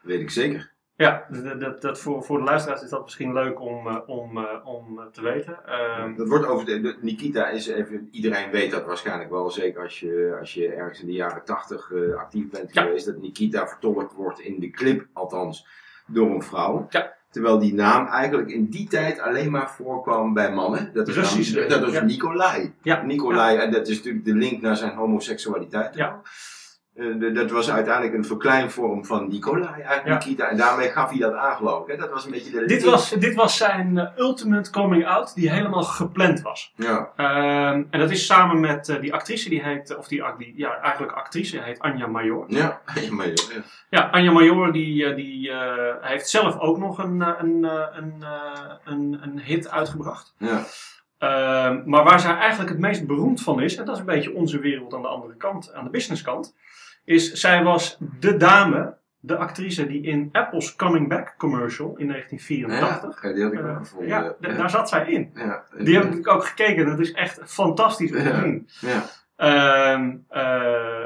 [0.04, 0.72] Weet ik zeker.
[0.96, 4.38] Ja, dat, dat, dat voor, voor de luisteraars is dat misschien leuk om, eh, om,
[4.38, 5.58] eh, om eh, te weten.
[5.66, 9.82] Ehm, Dat wordt over de, de- Nikita is even, iedereen weet dat waarschijnlijk wel, zeker
[9.82, 12.82] als je, als je ergens in de jaren tachtig eh, actief bent Ja.
[12.84, 15.68] geweest, dat Nikita vertolkt wordt in de clip, althans,
[16.08, 16.86] door een vrouw.
[16.90, 17.14] Ja.
[17.30, 20.94] Terwijl die naam eigenlijk in die tijd alleen maar voorkwam bij mannen.
[20.94, 21.16] Dat is,
[21.68, 22.04] dat is ja.
[22.04, 22.74] Nikolai.
[23.04, 25.96] Nikolai, en dat is natuurlijk de link naar zijn homoseksualiteit.
[25.96, 26.22] Ja.
[26.96, 30.14] Eh, dat was uiteindelijk een verkleinvorm van Nikolai, eigenlijk Ja.
[30.14, 30.50] Nikita.
[30.50, 31.92] En daarmee gaf hij dat aan, geloof ik.
[31.92, 31.98] hè.
[31.98, 35.50] Dat was een beetje de Dit was, dit was zijn eh, ultimate coming out, die
[35.52, 36.74] helemaal gepland was.
[36.76, 40.54] Ja, Ehm, en dat is samen met eh, die actrice, die heet, of die, die
[40.56, 42.46] ja, eigenlijk actrice, heet Anja Major.
[42.48, 42.82] ja.
[43.02, 43.34] ja, maar, ja.
[43.90, 45.52] Ja, Anja Major die, die
[46.02, 47.64] heeft zelf ook nog een, een,
[47.98, 48.24] een,
[48.84, 50.34] een, een hit uitgebracht.
[50.38, 50.64] ja.
[51.18, 54.34] Ehm, maar waar zij eigenlijk het meest beroemd van is, en dat is een beetje
[54.34, 56.56] onze wereld aan de andere kant, aan de businesskant,
[57.06, 63.24] is zij was de dame de actrice die in Apple's Coming Back commercial in 1984.
[63.24, 64.08] Ja, die had ik eh, gevonden.
[64.08, 65.32] ja, daar zat zij in.
[65.36, 66.86] Ja, Die heb ik ook gekeken.
[66.86, 68.68] Dat is echt fantastisch om te zien.
[68.80, 69.04] Ja,
[69.36, 71.06] Ehm, eh,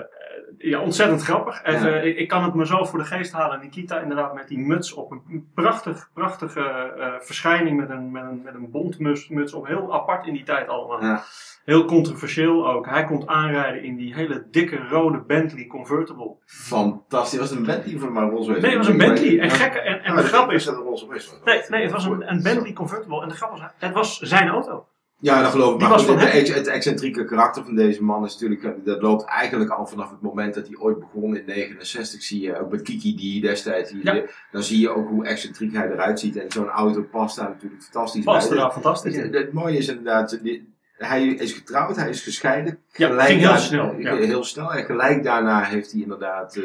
[0.57, 1.63] ja, ontzettend grappig.
[1.63, 1.95] Even, Ja.
[1.99, 3.59] ik, ik kan het me zo voor de geest halen.
[3.59, 5.11] Nikita inderdaad met die muts op.
[5.11, 6.61] Een prachtig, prachtige
[6.97, 9.67] eh, verschijning met een, met een, met een bontmuts muts op.
[9.67, 11.01] Heel apart in die tijd allemaal.
[11.01, 11.23] ja.
[11.65, 12.85] Heel controversieel ook.
[12.85, 16.35] Hij komt aanrijden in die hele dikke rode Bentley convertible.
[16.45, 17.39] Fantastisch.
[17.39, 18.61] Was het een Bentley of maar Rolls Royce?
[18.61, 19.39] Nee, het was een Bentley.
[19.39, 20.63] En, gekke, en, en de grap is...
[20.65, 21.39] dat het een Rolls Royce was.
[21.43, 23.21] Nee, nee, het was een, een Bentley convertible.
[23.21, 24.87] En de grap was, het was zijn auto.
[25.19, 25.79] Ja, dat geloof ik.
[25.79, 29.25] Die Maar goed, het, het, excentrieke karakter van deze man is natuurlijk, eh, dat loopt
[29.25, 32.81] eigenlijk al vanaf het moment dat hij ooit begon in 69, zie je ook met
[32.81, 34.21] Kiki D destijds, die- Ja.
[34.51, 37.83] dan zie je ook hoe excentriek hij eruit ziet en zo'n auto past daar natuurlijk
[37.83, 38.63] fantastisch Past er bij.
[38.63, 42.79] daar fantastisch Het, het mooie is inderdaad, die- hij is getrouwd, hij is gescheiden.
[42.93, 44.15] Ja, Gelijk ging heel daar- snel, ja.
[44.15, 44.73] Heel snel.
[44.73, 46.63] En gelijk daarna heeft hij inderdaad, eh,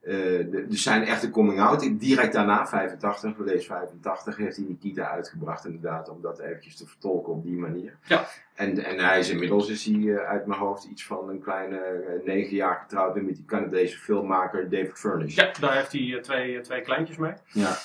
[0.00, 2.00] eh, dus zijn echte coming out.
[2.00, 6.86] Direct daarna, 85, we lezen 85, heeft hij Nikita uitgebracht inderdaad, om dat eventjes te
[6.86, 7.98] vertolken op die manier.
[8.04, 8.26] Ja.
[8.54, 11.78] En, en hij is inmiddels, is hij eh, uit mijn hoofd, iets van een kleine
[11.78, 15.34] eh, negen jaar getrouwd met die Canadese filmmaker David Furnish.
[15.34, 17.32] Ja, daar heeft hij twee, twee kleintjes mee.
[17.52, 17.76] Ja.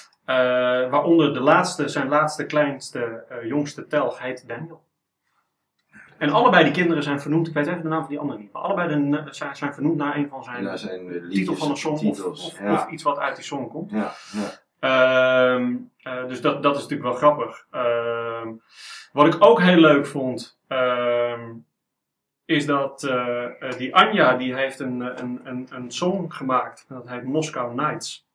[0.89, 4.83] Waaronder de laatste, zijn laatste, kleinste, jongste telg heet Daniel.
[6.17, 8.51] En allebei die kinderen zijn vernoemd, ik weet even de naam van die andere niet,
[8.51, 11.55] maar allebei de, zijn, zijn vernoemd naar een van zijn daar zijn eh, liedjes, titel
[11.55, 12.45] van een song of, titels.
[12.45, 12.73] of, ja.
[12.73, 13.91] of iets wat uit die song komt.
[13.91, 14.61] ja, ja.
[14.83, 17.65] Ehm, eh, dus dat, dat is natuurlijk wel grappig.
[17.71, 18.51] Ehm,
[19.11, 21.51] wat ik ook heel leuk vond, ehm,
[22.45, 26.85] is dat eh, die Anja, die heeft een, een, een, een song gemaakt.
[26.87, 28.27] Dat heet Moscow Nights.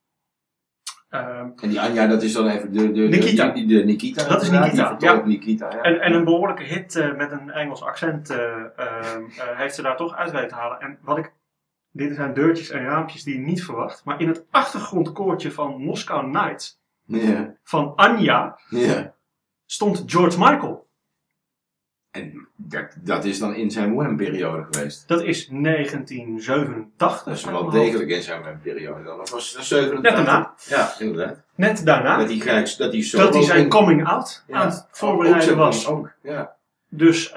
[1.09, 3.51] Ehm, En die Anja, dat is dan even de, de, de, Nikita.
[3.51, 4.29] de, de Nikita.
[4.29, 5.83] Dat is Nikita, ja.
[5.83, 8.39] en, en een behoorlijke hit eh, met een Engels accent eh,
[8.77, 10.81] ehm, eh, heeft ze daar toch uit weten te halen.
[10.81, 11.33] En wat ik,
[11.91, 14.05] dit zijn deurtjes en raampjes die je niet verwacht.
[14.05, 19.15] Maar in het achtergrondkoortje van Moscow Nights Ja, van Anja ja.
[19.67, 20.88] stond George Michael.
[22.11, 25.09] En dat, dat is dan in zijn Wham-periode geweest.
[25.09, 27.23] Dat is 1987.
[27.25, 29.21] Dat is wel degelijk in zijn Wham-periode dan.
[29.21, 30.03] Of was het 87?
[30.03, 30.53] Net daarna.
[30.69, 31.37] Ja, inderdaad.
[31.55, 32.17] Net daarna.
[32.17, 34.55] Dat hij, gelijk- dat hij zo dat hij zijn coming out Ja.
[34.57, 35.87] aan het voorbereiden was.
[35.87, 36.57] Ook, ja.
[36.89, 37.35] Dus d-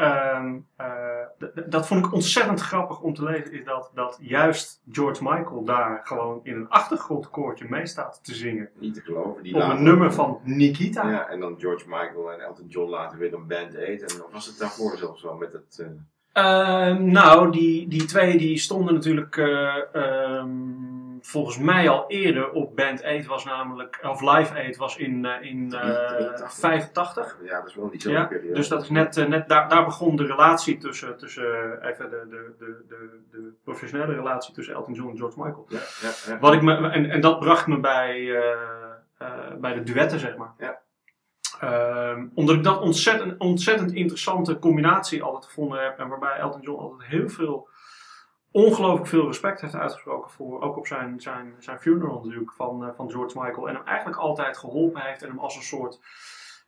[1.67, 3.51] dat vond ik ontzettend grappig om te lezen.
[3.51, 8.69] Is dat, dat juist George Michael daar gewoon in een achtergrondkoortje mee staat te zingen.
[8.80, 9.43] Niet te geloven.
[9.43, 11.10] Die Op een nummer van Nikita.
[11.10, 14.08] Ja, en dan George Michael en Elton John later weer een band eten.
[14.08, 15.80] En was het daarvoor zelfs wel met het...
[15.80, 15.88] eh,
[16.32, 22.75] Ehm, nou, die, die twee die stonden natuurlijk eh, ehm, volgens mij al eerder op
[22.75, 26.53] Band 8 was namelijk, of Live 8 was in, eh, in eh, 83.
[26.53, 27.38] 85.
[27.43, 28.53] ja, dat is wel diezelfde Ja, periode.
[28.53, 32.10] dus dat is net, eh, net daar, daar begon de relatie tussen, tussen eh, even
[32.10, 35.65] de, de, de, de, de professionele relatie tussen Elton John en George Michael.
[35.69, 36.39] Ja, ja, ja.
[36.39, 38.51] Wat ik me, en, en dat bracht me bij, eh,
[39.17, 39.27] eh,
[39.60, 40.53] bij de duetten, zeg maar.
[40.57, 40.79] Ja.
[41.60, 45.99] Ehm, omdat ik dat ontzettend, ontzettend interessante combinatie altijd gevonden heb.
[45.99, 47.67] En waarbij Elton John altijd heel veel,
[48.52, 50.62] ongelooflijk veel respect heeft uitgesproken voor.
[50.62, 53.70] Ook op zijn, zijn, zijn funeral natuurlijk van, eh, van George Michael.
[53.70, 56.00] En hem eigenlijk altijd geholpen heeft en hem als een soort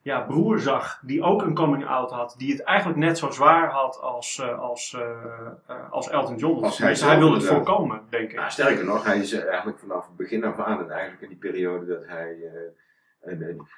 [0.02, 1.00] ja, broer zag.
[1.02, 2.36] Die ook een coming out had.
[2.38, 4.94] Die het eigenlijk net zo zwaar had als, eh, als,
[5.68, 6.64] eh, als Elton John.
[6.64, 8.36] Als hij zelf hij wilde het voorkomen, denk ik.
[8.36, 11.38] Nou, sterker nog, hij is eigenlijk vanaf het begin af aan en eigenlijk in die
[11.38, 12.38] periode dat hij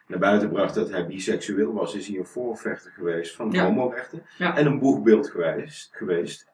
[0.08, 3.64] naar buiten bracht dat hij biseksueel was, is hij een voorvechter geweest van Ja.
[3.64, 4.56] homorechten Ja.
[4.58, 6.54] en een boegbeeld geweest, geweest.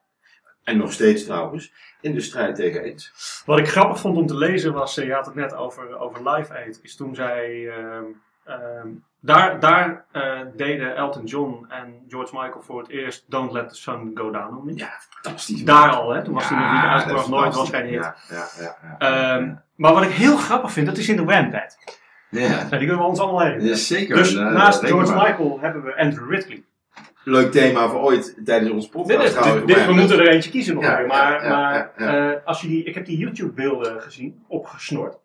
[0.64, 3.42] En nog steeds trouwens, in de strijd tegen AIDS.
[3.46, 6.30] Wat ik grappig vond om te lezen was, eh, je had het net over, over
[6.30, 8.04] Live Aid, is toen zij, ehm,
[8.44, 8.88] ehm,
[9.20, 13.74] daar, daar eh, deden Elton John en George Michael voor het eerst Don't Let the
[13.74, 14.74] Sun Go Down on Me.
[14.74, 15.64] Ja, fantastisch.
[15.64, 16.24] Daar al, hè?
[16.24, 17.94] toen was hij nog niet Ja, uitgebracht, nooit was geen hit.
[17.94, 19.36] Ja, ja, ja, ja.
[19.36, 21.78] Ehm, maar wat ik heel grappig vind, dat is in de Wham-tijd.
[22.28, 22.64] ja.
[22.64, 23.70] Die kunnen we ons allemaal herinneren.
[23.70, 24.16] Ja, zeker.
[24.16, 25.14] Dus naast George.
[25.14, 26.64] Michael hebben we Andrew Ridley.
[27.24, 29.36] Leuk thema voor ooit tijdens Dit podcast.
[29.36, 32.68] is, dit- dit- we moeten er eentje kiezen nog Ja, Maar, maar eh, als je
[32.68, 35.18] die, ik heb die YouTube beelden gezien, opgesnord.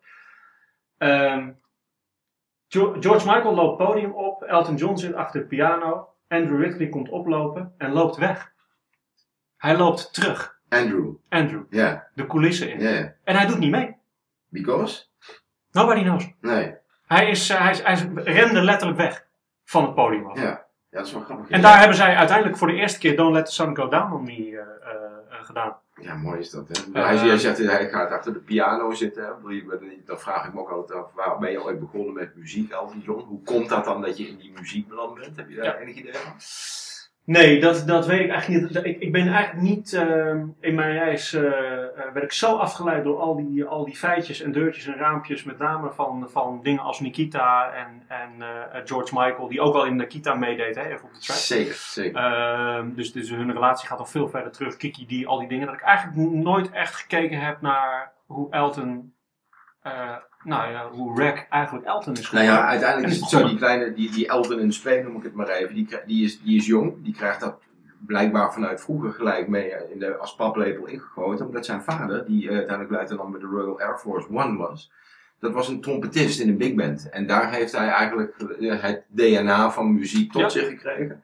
[0.98, 1.50] Ehm,
[2.68, 7.74] George Michael loopt podium op, Elton John zit achter de piano, Andrew Ridley komt oplopen
[7.78, 8.52] en loopt weg.
[9.56, 12.80] Hij loopt terug, Andrew, Andrew, ja, de coulissen in.
[12.80, 13.14] ja.
[13.24, 13.96] En hij doet niet mee.
[14.48, 15.04] Because?
[15.72, 16.26] Nobody knows.
[16.40, 16.74] Nee,
[17.06, 19.26] Hij, is, eh, hij, is, hij is- rende letterlijk weg
[19.64, 20.40] van het podium af.
[20.40, 20.66] ja.
[20.98, 21.48] Ja, dat is wel grappig.
[21.48, 24.12] En daar hebben zij uiteindelijk voor de eerste keer Don't Let the Sun Go Down
[24.12, 24.94] on Me eh, eh,
[25.30, 25.76] eh, gedaan.
[26.00, 27.00] Ja, mooi is dat, hè?
[27.02, 29.24] Hij, hij zegt, hij gaat achter de piano zitten.
[29.24, 29.28] Hè?
[30.04, 33.00] Dan vraag ik me ook altijd af, waar ben je ooit begonnen met muziek, Elton
[33.00, 33.20] John?
[33.20, 35.36] Hoe komt dat dan dat je in die muziek beland bent?
[35.36, 35.76] Heb je daar Ja.
[35.76, 36.32] enig idee van?
[37.28, 38.84] Nee, dat, dat weet ik eigenlijk niet.
[38.84, 41.32] Ik, ik ben eigenlijk niet eh, in mijn reis.
[41.32, 44.94] eh, eh, werd ik zo afgeleid door al die, al die feitjes en deurtjes en
[44.96, 45.44] raampjes.
[45.44, 49.84] Met name van, van dingen als Nikita en, en eh, George Michael, die ook al
[49.86, 51.36] in Nikita meedeed, hè, even op de track.
[51.36, 52.22] Zeker, zeker.
[52.22, 54.76] Ehm, dus, dus hun relatie gaat al veel verder terug.
[54.76, 55.66] Kiki die, al die dingen.
[55.66, 59.14] Dat ik eigenlijk nooit echt gekeken heb naar hoe Elton.
[60.44, 62.62] Nou ja, hoe Rack eigenlijk Elton is Nou geworden.
[62.64, 65.34] ja, uiteindelijk is het zo, die kleine, die, die Elton in Spee noem ik het
[65.34, 67.58] maar even, die, die, is, die is jong, die krijgt dat
[68.06, 72.54] blijkbaar vanuit vroeger gelijk mee in de, als paplepel ingegoten, omdat zijn vader, die eh,
[72.54, 74.92] uiteindelijk luitenant bij de Royal Air Force One was,
[75.40, 77.08] dat was een trompetist in een big band.
[77.10, 80.48] En daar heeft hij eigenlijk eh, het DNA van muziek tot Ja.
[80.48, 81.22] zich gekregen.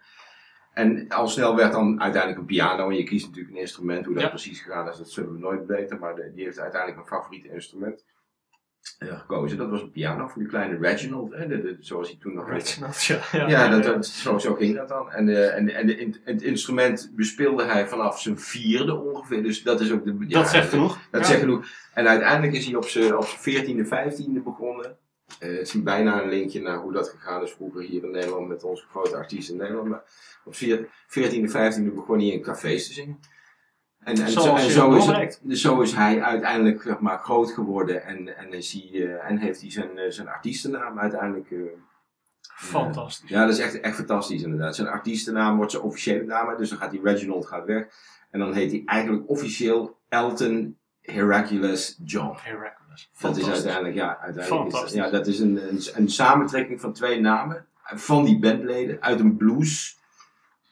[0.73, 2.89] En al snel werd dan uiteindelijk een piano.
[2.89, 4.05] En je kiest natuurlijk een instrument.
[4.05, 4.29] Hoe dat Ja.
[4.29, 5.99] precies gegaan is, dat zullen we nooit weten.
[5.99, 8.05] Maar de- die heeft uiteindelijk een favoriete instrument
[8.99, 9.59] gekozen.
[9.59, 11.33] Dat was een piano voor die kleine Reginald.
[11.33, 12.49] Hè, de, de- zoals hij toen nog.
[12.49, 13.21] Reginald, ja.
[13.33, 15.11] ja, Ja, dat, zo, zo ging dat dan.
[15.11, 19.43] En, eh, en, en de, het instrument bespeelde hij vanaf zijn vierde ongeveer.
[19.43, 20.17] Dus dat is ook de.
[20.29, 20.99] ja, dat zegt genoeg.
[21.11, 21.67] Dat zegt genoeg.
[21.95, 24.97] En uiteindelijk is hij op zijn op 14e, 15e begonnen.
[25.39, 28.49] Eh, het is bijna een linkje naar hoe dat gegaan is vroeger hier in Nederland
[28.49, 29.89] met onze grote artiesten in Nederland.
[29.89, 30.03] Maar
[30.45, 33.19] op zijn 14e, 15e begon hij in cafés te zingen.
[34.05, 38.05] En, en, zo, en is het, dus zo is hij uiteindelijk zeg maar, groot geworden
[38.05, 41.51] en, en, is hij, eh, en heeft hij zijn, eh, zijn artiestennaam uiteindelijk.
[41.51, 41.59] eh,
[42.57, 43.29] Fantastisch.
[43.29, 44.75] ja, dat is echt, echt fantastisch inderdaad.
[44.75, 47.87] Zijn artiestennaam wordt zijn officiële naam, dus dan gaat hij Reginald gaat weg.
[48.31, 52.37] En dan heet hij eigenlijk officieel Elton Hercules John.
[52.43, 52.73] Hercules.
[52.89, 53.53] Dat is Fantastisch.
[53.53, 57.67] uiteindelijk, ja, uiteindelijk is dat, ja, dat is een, een, een samentrekking van twee namen
[57.83, 59.99] van die bandleden uit een blues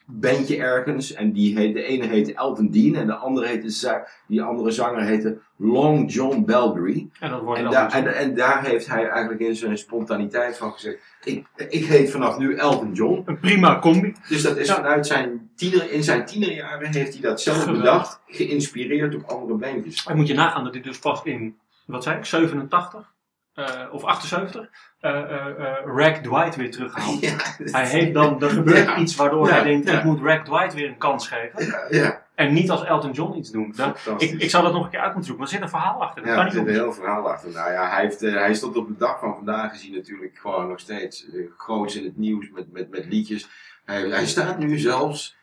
[0.05, 1.13] bandje ergens.
[1.13, 5.03] En die heet, de ene heette Elton Dean en de andere heette, die andere zanger
[5.03, 7.09] heette Long John Belbury.
[7.19, 10.97] En dat wordt En, en, en daar heeft hij eigenlijk in zijn spontaniteit van gezegd:
[11.23, 13.23] ik, ik heet vanaf nu Elton John.
[13.25, 14.15] een prima combi.
[14.29, 14.75] Dus dat is Ja.
[14.75, 20.05] vanuit zijn tiener, in zijn tienerjaren heeft hij dat zelf bedacht, geïnspireerd op andere bandjes.
[20.05, 23.12] En moet je nagaan dat dit dus pas in, wat zei ik, 87
[23.53, 27.19] eh, of 78, eh eh eh, Rack Dwight weer terughaalt.
[27.25, 28.97] Ja, Hij heeft dan, er gebeurt Ja.
[28.97, 31.75] iets waardoor Ja, hij denkt, ik moet Rack Dwight weer een kans geven.
[32.35, 33.73] En niet als Elton John iets doen.
[33.75, 35.79] Dan, ik, ik zou dat nog een keer uit moeten zoeken, maar er zit een
[35.79, 36.23] verhaal achter.
[36.23, 37.51] Dat kan er zit een heel verhaal achter.
[37.51, 40.67] Nou ja, hij, heeft, eh, hij tot op de dag van vandaag gezien natuurlijk gewoon
[40.67, 43.49] nog steeds eh, groots in het nieuws met, met, met liedjes.
[43.85, 45.35] Hij, hij staat nu zelfs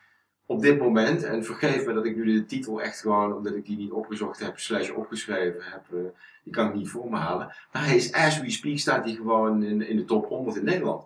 [0.51, 3.65] op dit moment, en vergeef me dat ik nu de titel echt gewoon, omdat ik
[3.65, 5.99] die niet opgezocht heb, slash opgeschreven heb, eh,
[6.43, 7.53] die kan ik niet voor me halen.
[7.71, 10.63] Maar hij is, as we speak, staat hij gewoon in, in de top 100 in
[10.63, 11.03] Nederland.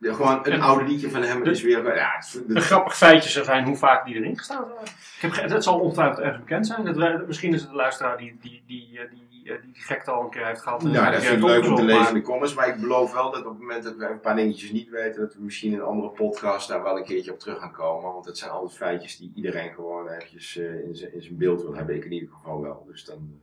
[0.00, 2.96] De- gewoon een En- oude liedje van hem de- is weer, ja, het Een grappig
[2.96, 5.32] feitje zou zijn hoe vaak die erin gestaan zijn.
[5.32, 6.84] Ik heb, dat zal ongetwijfeld ergens bekend zijn.
[6.84, 10.10] Dat misschien is het de luisteraar die die, die, eh, die, eh, die, die gekte
[10.10, 10.82] al een keer heeft gehad.
[10.84, 12.54] en Nou, dat vind ik leuk om te lezen in de comments.
[12.54, 15.20] Maar ik beloof wel dat op het moment dat we een paar dingetjes niet weten,
[15.20, 18.12] dat we misschien in een andere podcast daar wel een keertje op terug gaan komen.
[18.12, 21.62] Want het zijn altijd feitjes die iedereen gewoon eventjes eh, in zijn in zijn beeld
[21.62, 21.94] wil hebben.
[21.96, 22.84] Ik in ieder geval wel.
[22.88, 23.40] Dus dan,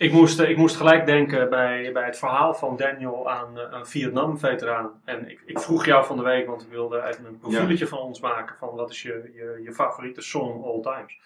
[0.00, 3.64] Ik moest, eh, ik moest gelijk denken bij, bij het verhaal van Daniel aan eh,
[3.70, 5.00] een Vietnam-veteraan.
[5.04, 7.98] En ik, ik vroeg jou van de week, want we wilden even een profieletje van
[7.98, 11.20] ons maken van wat is je, je, je favoriete song all times.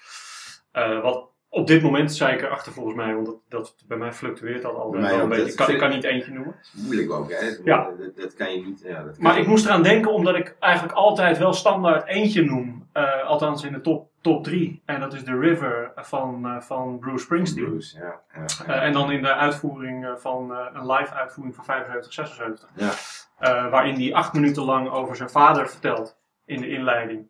[0.72, 4.12] Eh, wat op dit moment zei ik erachter volgens mij, want dat, dat, bij mij
[4.12, 5.50] fluctueert dat wel een beetje.
[5.50, 6.56] Ik kan, ik kan niet eentje noemen.
[6.72, 7.56] moeilijk ook, hè?
[7.64, 7.90] Ja.
[7.98, 8.80] Dat, dat kan je niet.
[8.84, 12.44] Ja, dat kan Maar ik moest eraan denken omdat ik eigenlijk altijd wel standaard eentje
[12.44, 12.88] noem.
[13.26, 14.82] Althans in de top, top drie.
[14.84, 17.64] En dat is The River van, eh, van Bruce Springsteen.
[17.64, 18.20] Blues, ja.
[18.34, 18.74] ja, ja.
[18.74, 22.68] Eh, en dan in de uitvoering eh, van een live uitvoering van 75, 76.
[22.74, 22.90] Ja.
[23.38, 27.28] Eh, waarin hij acht minuten lang over zijn vader vertelt in de inleiding.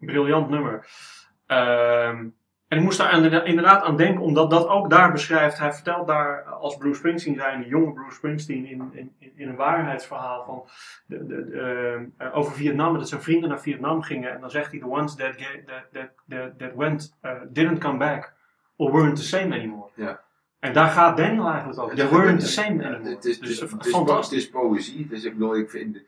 [0.00, 0.86] Briljant nummer.
[2.76, 5.58] En ik moest daar inderdaad aan denken, omdat dat ook daar beschrijft.
[5.58, 9.56] Hij vertelt daar als Bruce Springsteen zijn, de jonge Bruce Springsteen, in, in, in een
[9.56, 10.64] waarheidsverhaal van
[11.06, 12.98] de, de, de, eh, over Vietnam.
[12.98, 14.32] Dat zijn vrienden naar Vietnam gingen.
[14.32, 17.98] En dan zegt hij: The ones that, that, that, that, that went, uh, didn't come
[17.98, 18.32] back,
[18.76, 19.88] or weren't the same anymore.
[19.94, 20.20] Ja.
[20.58, 21.96] En daar gaat Daniel eigenlijk over.
[21.96, 23.14] They weren't the same anymore.
[23.14, 24.44] Het is, Dus, dus, eh, fantastisch.
[24.44, 25.06] het is poëzie.
[25.08, 25.98] Dus ik bedoel, ik vind,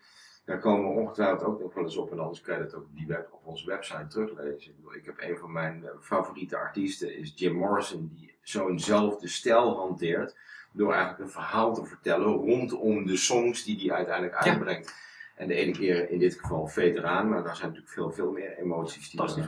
[0.49, 2.13] daar komen we ongetwijfeld ook nog wel eens op.
[2.13, 4.71] En anders kan je dat ook op die web, op onze website teruglezen.
[4.71, 9.29] Ik, bedoel, ik heb een van mijn eh, favoriete artiesten, is Jim Morrison, die zo'nzelfde
[9.29, 10.37] stijl hanteert.
[10.73, 14.51] Door eigenlijk een verhaal te vertellen rondom de songs die hij uiteindelijk Ja.
[14.51, 14.95] uitbrengt.
[15.37, 18.59] En de ene keer in dit geval veteraan, maar daar zijn natuurlijk veel, veel meer
[18.59, 19.39] emoties die ons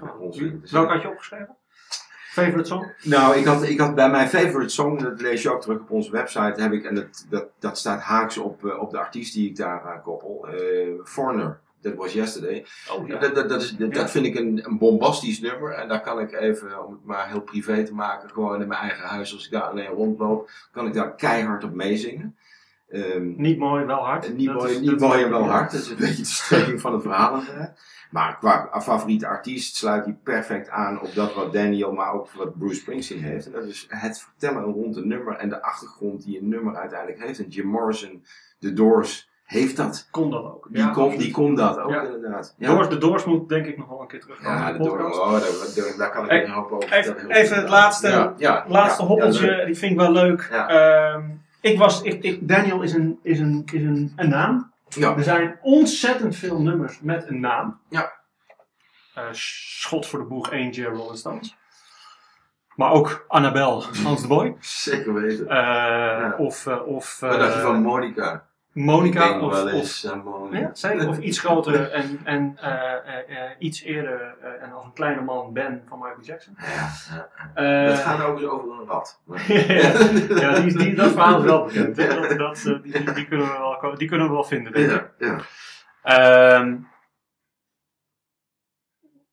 [0.71, 1.57] Welke had je opgeschreven?
[2.31, 2.87] Favorite song?
[3.03, 5.91] nou, ik had, ik had bij mijn favorite song, dat lees je ook terug op
[5.91, 9.35] onze website, heb ik, en dat, dat, dat staat haaks op, eh, op de artiest
[9.35, 11.59] die ik daar aan koppel, eh Foreigner.
[11.83, 12.67] That was yesterday.
[12.93, 14.01] Oh Dat, dat, dat, is, dat, Ja.
[14.01, 15.73] dat vind ik een, een bombastisch nummer.
[15.73, 18.81] En daar kan ik even, om het maar heel privé te maken, gewoon in mijn
[18.81, 22.37] eigen huis, als ik daar alleen rondloop, kan ik daar keihard op meezingen.
[22.89, 24.37] Ehm, Niet mooi, wel hard.
[24.37, 25.73] niet Dat mooi, is- niet mooi en wel hard.
[25.73, 27.43] Dat is een beetje de strekking van het verhaal.
[28.11, 32.59] Maar qua favoriete artiest sluit hij perfect aan op dat wat Daniel, maar ook wat
[32.59, 33.47] Bruce Springsteen heeft.
[33.47, 37.23] En dat is het vertellen rond een nummer en de achtergrond die een nummer uiteindelijk
[37.23, 37.39] heeft.
[37.39, 38.25] En Jim Morrison,
[38.59, 40.09] The Doors, heeft dat.
[40.11, 40.67] Kon dat ook.
[40.71, 42.03] Die, Ja, kon, die kon dat ook Ja.
[42.03, 42.55] inderdaad.
[42.59, 44.59] Ja, Doors, de Doors moet denk ik nog wel een keer terugkomen.
[44.59, 45.41] ja de de Doors, oh,
[45.99, 46.93] daar, kan ik Even- een hoop over
[47.29, 48.35] Even, het laatste,
[48.69, 49.07] laatste
[49.47, 49.67] leuk.
[49.67, 50.41] die vind ik wel leuk.
[50.53, 51.23] Ehm,
[51.61, 54.70] ik was, ik, ik, Daniel is, een, is, een, is een, een naam.
[54.95, 55.17] Ja.
[55.17, 57.81] Er zijn ontzettend veel nummers met een naam.
[57.89, 58.13] Ja.
[59.15, 61.57] Eh, schot voor de boeg, Angel, Rolling Stones.
[62.75, 64.57] Maar ook Annabel, Hans de Boy.
[64.61, 65.49] Zeker weten.
[65.49, 68.49] Eh, Of, eh, of Wat dacht je van Monica?
[68.73, 69.41] Monica.
[69.41, 70.59] Of, of, eens aan Monica.
[70.59, 71.09] ja, zeker.
[71.09, 75.83] Of iets groter en, en eh, eh, iets eerder en als een kleine man Ben
[75.89, 76.57] van Michael Jackson.
[77.55, 79.21] Ja, dat gaat ook eens over een rat.
[80.41, 81.97] ja, die, die, dat verhaal is wel bekend.
[81.97, 84.73] Dat, dat, die, die, kunnen we wel, die kunnen we wel vinden.
[84.73, 85.11] denk ik.
[85.19, 85.41] ja, ja.
[86.03, 86.77] Ehm,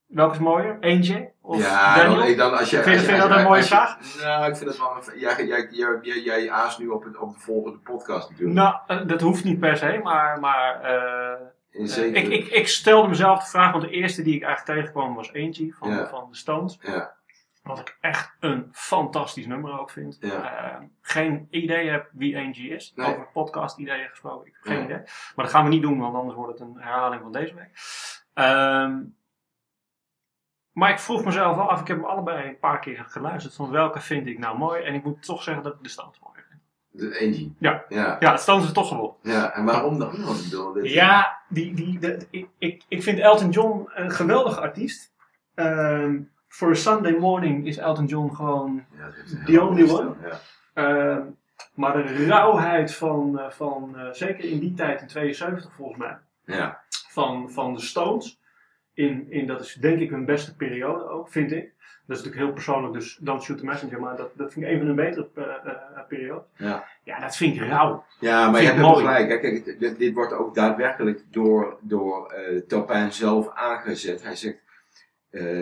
[0.08, 0.78] welke is mooier?
[0.80, 1.32] Eentje?
[1.48, 3.60] Of ja, dan, dan als je, Vind je- als je- vind je dat een mooie
[3.62, 3.98] je- vraag?
[4.24, 5.20] Nou, ik vind dat wel een...
[5.20, 5.68] Jij, jij,
[6.02, 8.58] jij, jij, aast nu op, het, op de volgende podcast natuurlijk.
[8.60, 10.82] Nou, eh, dat hoeft niet per se, maar, maar
[11.72, 14.80] In zekere- ik, ik, ik stelde mezelf de vraag, want de eerste die ik eigenlijk
[14.80, 16.08] tegenkwam was Eentje van, Ja.
[16.08, 16.80] van de Stones.
[16.82, 17.16] Ja,
[17.64, 20.18] Wat ik echt een fantastisch nummer ook vind.
[20.20, 20.82] Ja.
[21.02, 22.94] Geen idee heb wie Angie is.
[22.96, 23.08] Nee.
[23.08, 24.48] Over podcast ideeën gesproken.
[24.48, 24.98] Ik heb geen idee.
[25.36, 27.70] Maar dat gaan we niet doen, want anders wordt het een herhaling van deze week.
[28.34, 28.96] Ehm,
[30.78, 33.54] maar ik vroeg mezelf wel af, ik heb hem allebei een paar keer geluisterd.
[33.56, 34.84] Van welke vind ik nou mooi?
[34.84, 36.62] En ik moet toch zeggen dat ik de Stones mooi vind.
[36.92, 37.56] de Angie.
[37.60, 37.84] Ja.
[37.90, 39.16] Ja, Ja, de Stones is toch gewonnen.
[39.22, 39.54] ja.
[39.54, 40.16] En waarom dan?
[40.84, 45.14] Ja, die, die, de- ik, ik, ik vind Elton John een geweldige artiest.
[45.56, 49.10] Ehm, Voor Sunday Morning is Elton John gewoon Ja,
[49.46, 50.14] The only one?
[50.22, 50.40] Ja.
[50.74, 51.22] Ehm,
[51.74, 56.18] maar de rauwheid van, eh, van eh, zeker in die tijd, in 72 volgens mij,
[56.46, 56.80] Ja.
[57.10, 58.40] van, van de Stones.
[58.98, 61.72] In, in, dat is denk ik hun beste periode ook, vind ik.
[62.06, 64.72] Dat is natuurlijk heel persoonlijk, dus Don't Shoot the Messenger, maar dat, dat vind ik
[64.72, 66.44] een van hun betere eh, periodes.
[66.56, 66.86] Ja.
[67.04, 68.04] ja, dat vind ik rauw.
[68.20, 69.06] Ja, maar je hebt mooi.
[69.06, 69.30] gelijk.
[69.30, 69.38] hè.
[69.38, 74.24] Kijk, dit, dit wordt ook daadwerkelijk door, door eh Topin zelf aangezet.
[74.24, 74.60] Hij zegt,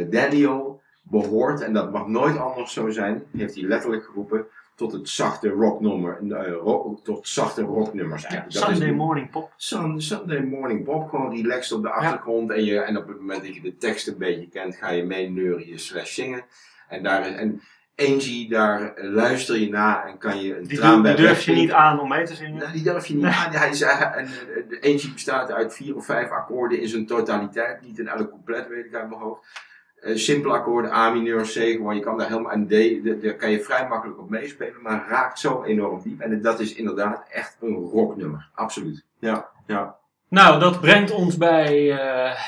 [0.09, 4.45] Daniel behoort, en dat mag nooit anders zo zijn, heeft hij letterlijk geroepen,
[4.75, 8.57] tot het zachte rocknummer, eh, rock, tot zachte rocknummers eigenlijk.
[8.65, 9.53] Sunday Morning Pop.
[9.57, 12.51] Sun- Sunday Morning Pop, gewoon relaxed op de achtergrond.
[12.51, 15.03] En, je, en op het moment dat je de tekst een beetje kent, ga je
[15.03, 16.43] mee neurien slash zingen.
[16.89, 17.61] En, daar, en
[17.95, 21.41] Angie, daar eh, luister je na en kan je een Die, traan bij die durf
[21.45, 22.57] je niet aan om mee te zingen.
[22.59, 23.51] Nou, die durf je niet aan.
[23.51, 27.05] Hij is, hij- en, eh, de Angie bestaat uit vier of vijf akkoorden in zijn
[27.05, 27.81] totaliteit.
[27.81, 29.47] Niet in elk couplet, weet ik uit mijn hoofd.
[29.95, 33.33] Eh, simpele akkoorden, A mineur, C, gewoon, je kan daar helemaal, en D, de- daar
[33.33, 36.19] kan je vrij makkelijk op meespelen, maar raakt zo enorm diep.
[36.19, 39.05] En dat is inderdaad echt een rocknummer, absoluut.
[39.19, 39.95] Ja, ja.
[40.29, 42.39] Nou, dat brengt ons bij eh,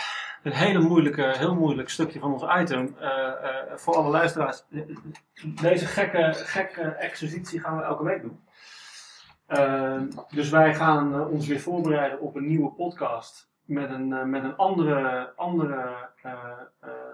[0.44, 2.96] een hele moeilijke, heel moeilijk stukje van ons item.
[3.00, 3.32] Eh, eh,
[3.76, 4.64] voor alle luisteraars.
[5.62, 8.40] Deze gekke, gekke exercitie gaan we elke week doen.
[9.46, 13.50] Eh, dus wij gaan ons weer voorbereiden op een nieuwe podcast.
[13.66, 15.96] Met een, met een andere, andere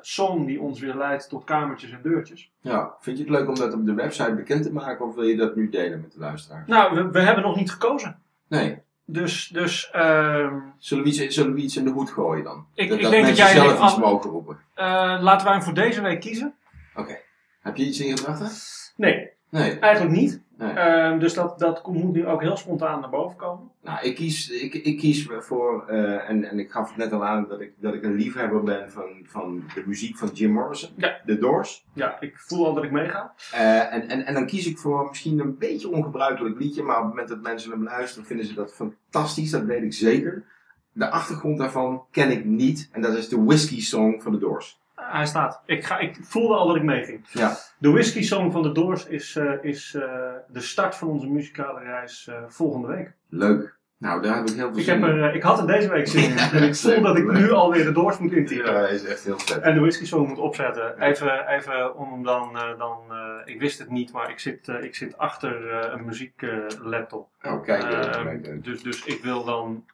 [0.07, 2.51] song die ons weer leidt tot kamertjes en deurtjes.
[2.61, 5.23] Ja, vind je het leuk om dat op de website bekend te maken of wil
[5.23, 6.63] je dat nu delen met de luisteraar?
[6.67, 8.19] Nou, we, we hebben nog niet gekozen.
[8.47, 8.77] Nee.
[9.05, 12.65] Dus, dus ehm, Zullen we iets, zullen we iets in de hoed gooien dan?
[12.73, 14.57] Ik- dat ik dat denk dat jij zelf iets mogen roepen.
[14.73, 14.85] eh,
[15.21, 16.53] laten wij hem voor deze week kiezen.
[16.95, 17.17] Oké.
[17.61, 18.49] Heb je iets in gedachten?
[18.95, 19.79] Nee, Nee.
[19.79, 20.41] eigenlijk niet.
[20.63, 20.73] Nee.
[20.73, 23.71] Ehm, dus dat, dat komt- moet nu ook heel spontaan naar boven komen.
[23.81, 27.25] Nou, ik kies, ik, ik kies voor, eh, en, en ik gaf het net al
[27.25, 30.89] aan dat ik, dat ik een liefhebber ben van, van de muziek van Jim Morrison,
[30.95, 31.21] Ja.
[31.25, 31.85] The Doors.
[31.93, 33.33] Ja, ik voel al dat ik meega.
[33.51, 37.01] Eh, en, en, en dan kies ik voor misschien een beetje ongebruikelijk liedje, maar op
[37.01, 40.43] het moment dat mensen hem luisteren vinden ze dat fantastisch, dat weet ik zeker.
[40.91, 44.81] De achtergrond daarvan ken ik niet, en dat is de Whiskey Song van The Doors.
[44.95, 45.61] Hij staat.
[45.65, 47.25] Ik, ga, ik voelde al dat ik meeging.
[47.31, 47.57] Ja.
[47.77, 50.03] De Whisky Song van de Doors is, eh, is eh,
[50.47, 53.11] de start van onze muzikale reis eh, volgende week.
[53.29, 53.75] Leuk.
[53.97, 55.17] Nou, daar heb ik heel veel Ik, zin heb in.
[55.17, 56.35] er, ik had er deze week zin in.
[56.37, 57.37] Ja, En ik voel dat ik leuk.
[57.37, 58.73] nu alweer de Doors moet intypen.
[58.73, 59.61] Ja, is echt heel vet.
[59.61, 61.01] En de whisky song moet opzetten.
[61.01, 62.57] Even, even om hem dan.
[62.77, 62.97] dan
[63.45, 67.29] ik wist het niet, maar ik zit, ik zit achter een muzieklaptop.
[67.41, 67.83] Oh, kijk.
[67.83, 68.51] eh, Ehm, eh.
[68.63, 69.85] dus, dus ik wil dan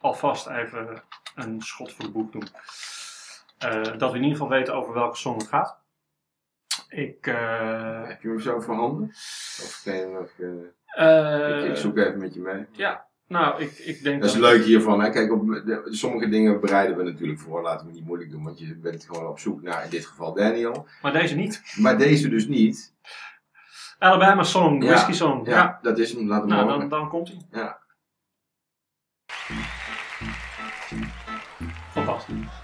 [0.00, 1.02] alvast even
[1.34, 2.48] een schot voor de boek doen.
[3.64, 5.82] Eh, dat we in ieder geval weten over welke song het gaat.
[6.88, 9.08] Ik, eh, Heb je hem zo voorhanden?
[9.62, 10.28] Of kan je nog...
[10.96, 12.66] eh, ik, ik zoek even met je mee.
[12.72, 15.00] ja, nou, ik, ik denk Dat is leuk hiervan.
[15.00, 15.10] Hè?
[15.10, 17.62] Kijk, op de- sommige dingen bereiden we natuurlijk voor.
[17.62, 20.34] Laten we niet moeilijk doen, want je bent gewoon op zoek naar in dit geval
[20.34, 20.86] Daniel.
[21.02, 21.62] Maar deze niet.
[21.78, 22.92] Maar deze dus niet.
[23.98, 25.46] Alabama Song, Ja, Whisky Song.
[25.46, 26.28] Ja, Ja, dat is hem.
[26.28, 27.46] Laat hem nou, dan, dan komt hij.
[27.50, 27.82] Ja.
[31.92, 32.63] Fantastisch.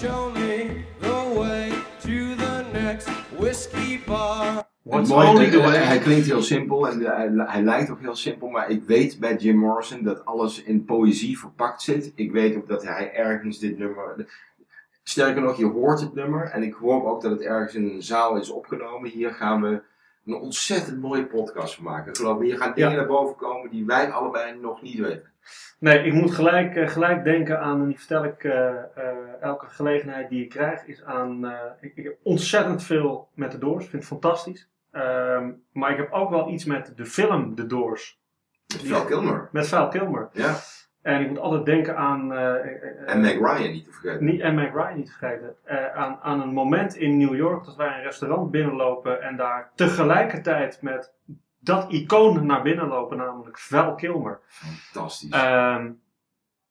[0.00, 1.70] Show me the way
[2.00, 4.64] to the next whiskey bar.
[4.82, 5.86] What's Het mooie- only het- the hij, way.
[5.86, 9.18] hij klinkt heel simpel en de- hij, hij lijkt ook heel simpel, maar ik weet
[9.20, 12.12] bij Jim Morrison dat alles in poëzie verpakt zit.
[12.14, 14.26] Ik weet ook dat hij ergens dit nummer.
[15.02, 18.02] Sterker nog, je hoort het nummer en ik hoor ook dat het ergens in een
[18.02, 19.10] zaal is opgenomen.
[19.10, 19.82] Hier gaan we
[20.26, 22.16] een ontzettend mooie podcast van maken.
[22.16, 22.96] Geloof me, hier gaan dingen Ja.
[22.96, 25.28] naar boven komen die wij allebei nog niet weten.
[25.78, 29.66] Nee, ik moet gelijk, eh, gelijk denken aan, en die vertel ik eh, eh, elke
[29.66, 34.02] gelegenheid die ik krijg, is aan, ik, ik heb ontzettend veel met de Doors, vind
[34.02, 34.68] het fantastisch.
[34.90, 38.20] Ehm, maar ik heb ook wel iets met de film The Doors,
[38.66, 39.48] Met Val Kilmer.
[39.52, 40.28] met Val Kilmer.
[40.32, 40.54] Ja.
[41.10, 44.24] En ik moet altijd denken aan, eh, eh, eh, En Meg Ryan niet te vergeten.
[44.24, 45.56] niet, en Meg Ryan niet te vergeten,
[45.94, 50.82] aan, aan een moment in New York dat wij een restaurant binnenlopen en daar tegelijkertijd
[50.82, 51.12] met
[51.58, 54.40] dat icoon naar binnen lopen, namelijk Val Kilmer.
[54.46, 55.30] Fantastisch.
[55.30, 55.90] Ehm,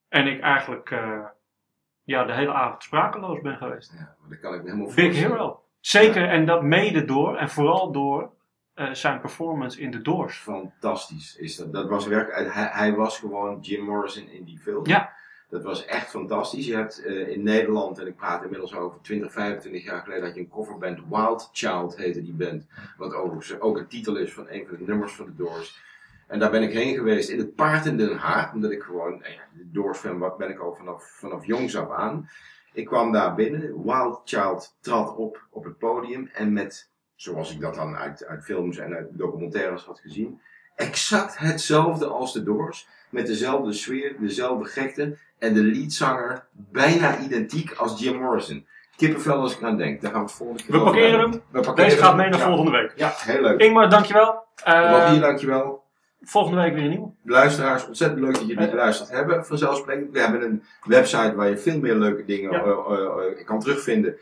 [0.09, 0.89] en ik eigenlijk
[2.03, 3.93] ja, de hele avond sprakeloos ben geweest.
[3.93, 5.37] ja, maar dat kan ik me helemaal Big voorstellen.
[5.37, 5.63] Hero.
[5.79, 8.31] Zeker, en dat mede door, en vooral door
[8.80, 10.38] eh, zijn performance in The Doors.
[10.38, 11.73] Fantastisch is dat.
[11.73, 14.88] Dat was werkelijk, hij, hij was gewoon Jim Morrison in die film.
[14.88, 15.13] Ja.
[15.49, 16.65] Dat was echt fantastisch.
[16.65, 20.36] Je hebt eh, in Nederland, en ik praat inmiddels over 20, 25 jaar geleden, had
[20.36, 20.99] je een coverband.
[21.09, 22.65] Wild Child heette die band.
[22.97, 25.80] Wat overigens ook een titel is van een van de nummers van de Doors.
[26.27, 28.53] En daar ben ik heen geweest in het paard in Den Haag.
[28.53, 31.91] Omdat ik gewoon, ja, de Doors fan wat ben ik al vanaf, vanaf jongs af
[31.91, 32.30] aan.
[32.73, 33.84] Ik kwam daar binnen.
[33.84, 36.30] Wild Child trad op op het podium.
[36.34, 36.89] En met,
[37.20, 40.41] zoals ik dat dan uit, uit films en uit documentaires had gezien.
[40.76, 42.88] Exact hetzelfde als de Doors.
[43.09, 45.17] Met dezelfde sfeer, dezelfde gekte.
[45.39, 48.67] En de leadzanger bijna identiek als Jim Morrison.
[48.95, 50.01] Kippenvel als ik aan denk.
[50.01, 51.32] Daar gaan we het volgende keer We parkeren hem.
[51.32, 52.93] We parkeren Deze gaat mee naar volgende week.
[52.95, 53.59] Ja, heel leuk.
[53.59, 54.43] Ingmar, dankjewel.
[54.63, 55.78] Rogier, dankjewel.
[56.22, 57.09] Volgende week weer een nieuwe.
[57.24, 58.70] Luisteraars, ontzettend leuk dat jullie Eh.
[58.70, 59.45] geluisterd hebben.
[59.45, 62.63] Vanzelfsprekend, we hebben een website waar je veel meer leuke dingen Ja.
[62.63, 64.15] eh, eh, eh, kan terugvinden.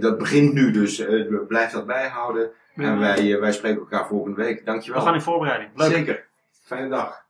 [0.00, 1.04] Dat, begint nu, dus
[1.48, 2.50] blijf dat bijhouden.
[2.74, 4.58] En wij, wij spreken elkaar volgende week.
[4.58, 5.00] We Dankjewel.
[5.00, 5.70] gaan in voorbereiding.
[5.74, 5.90] Leuk.
[5.92, 6.26] Zeker.
[6.64, 7.26] Fijne dag.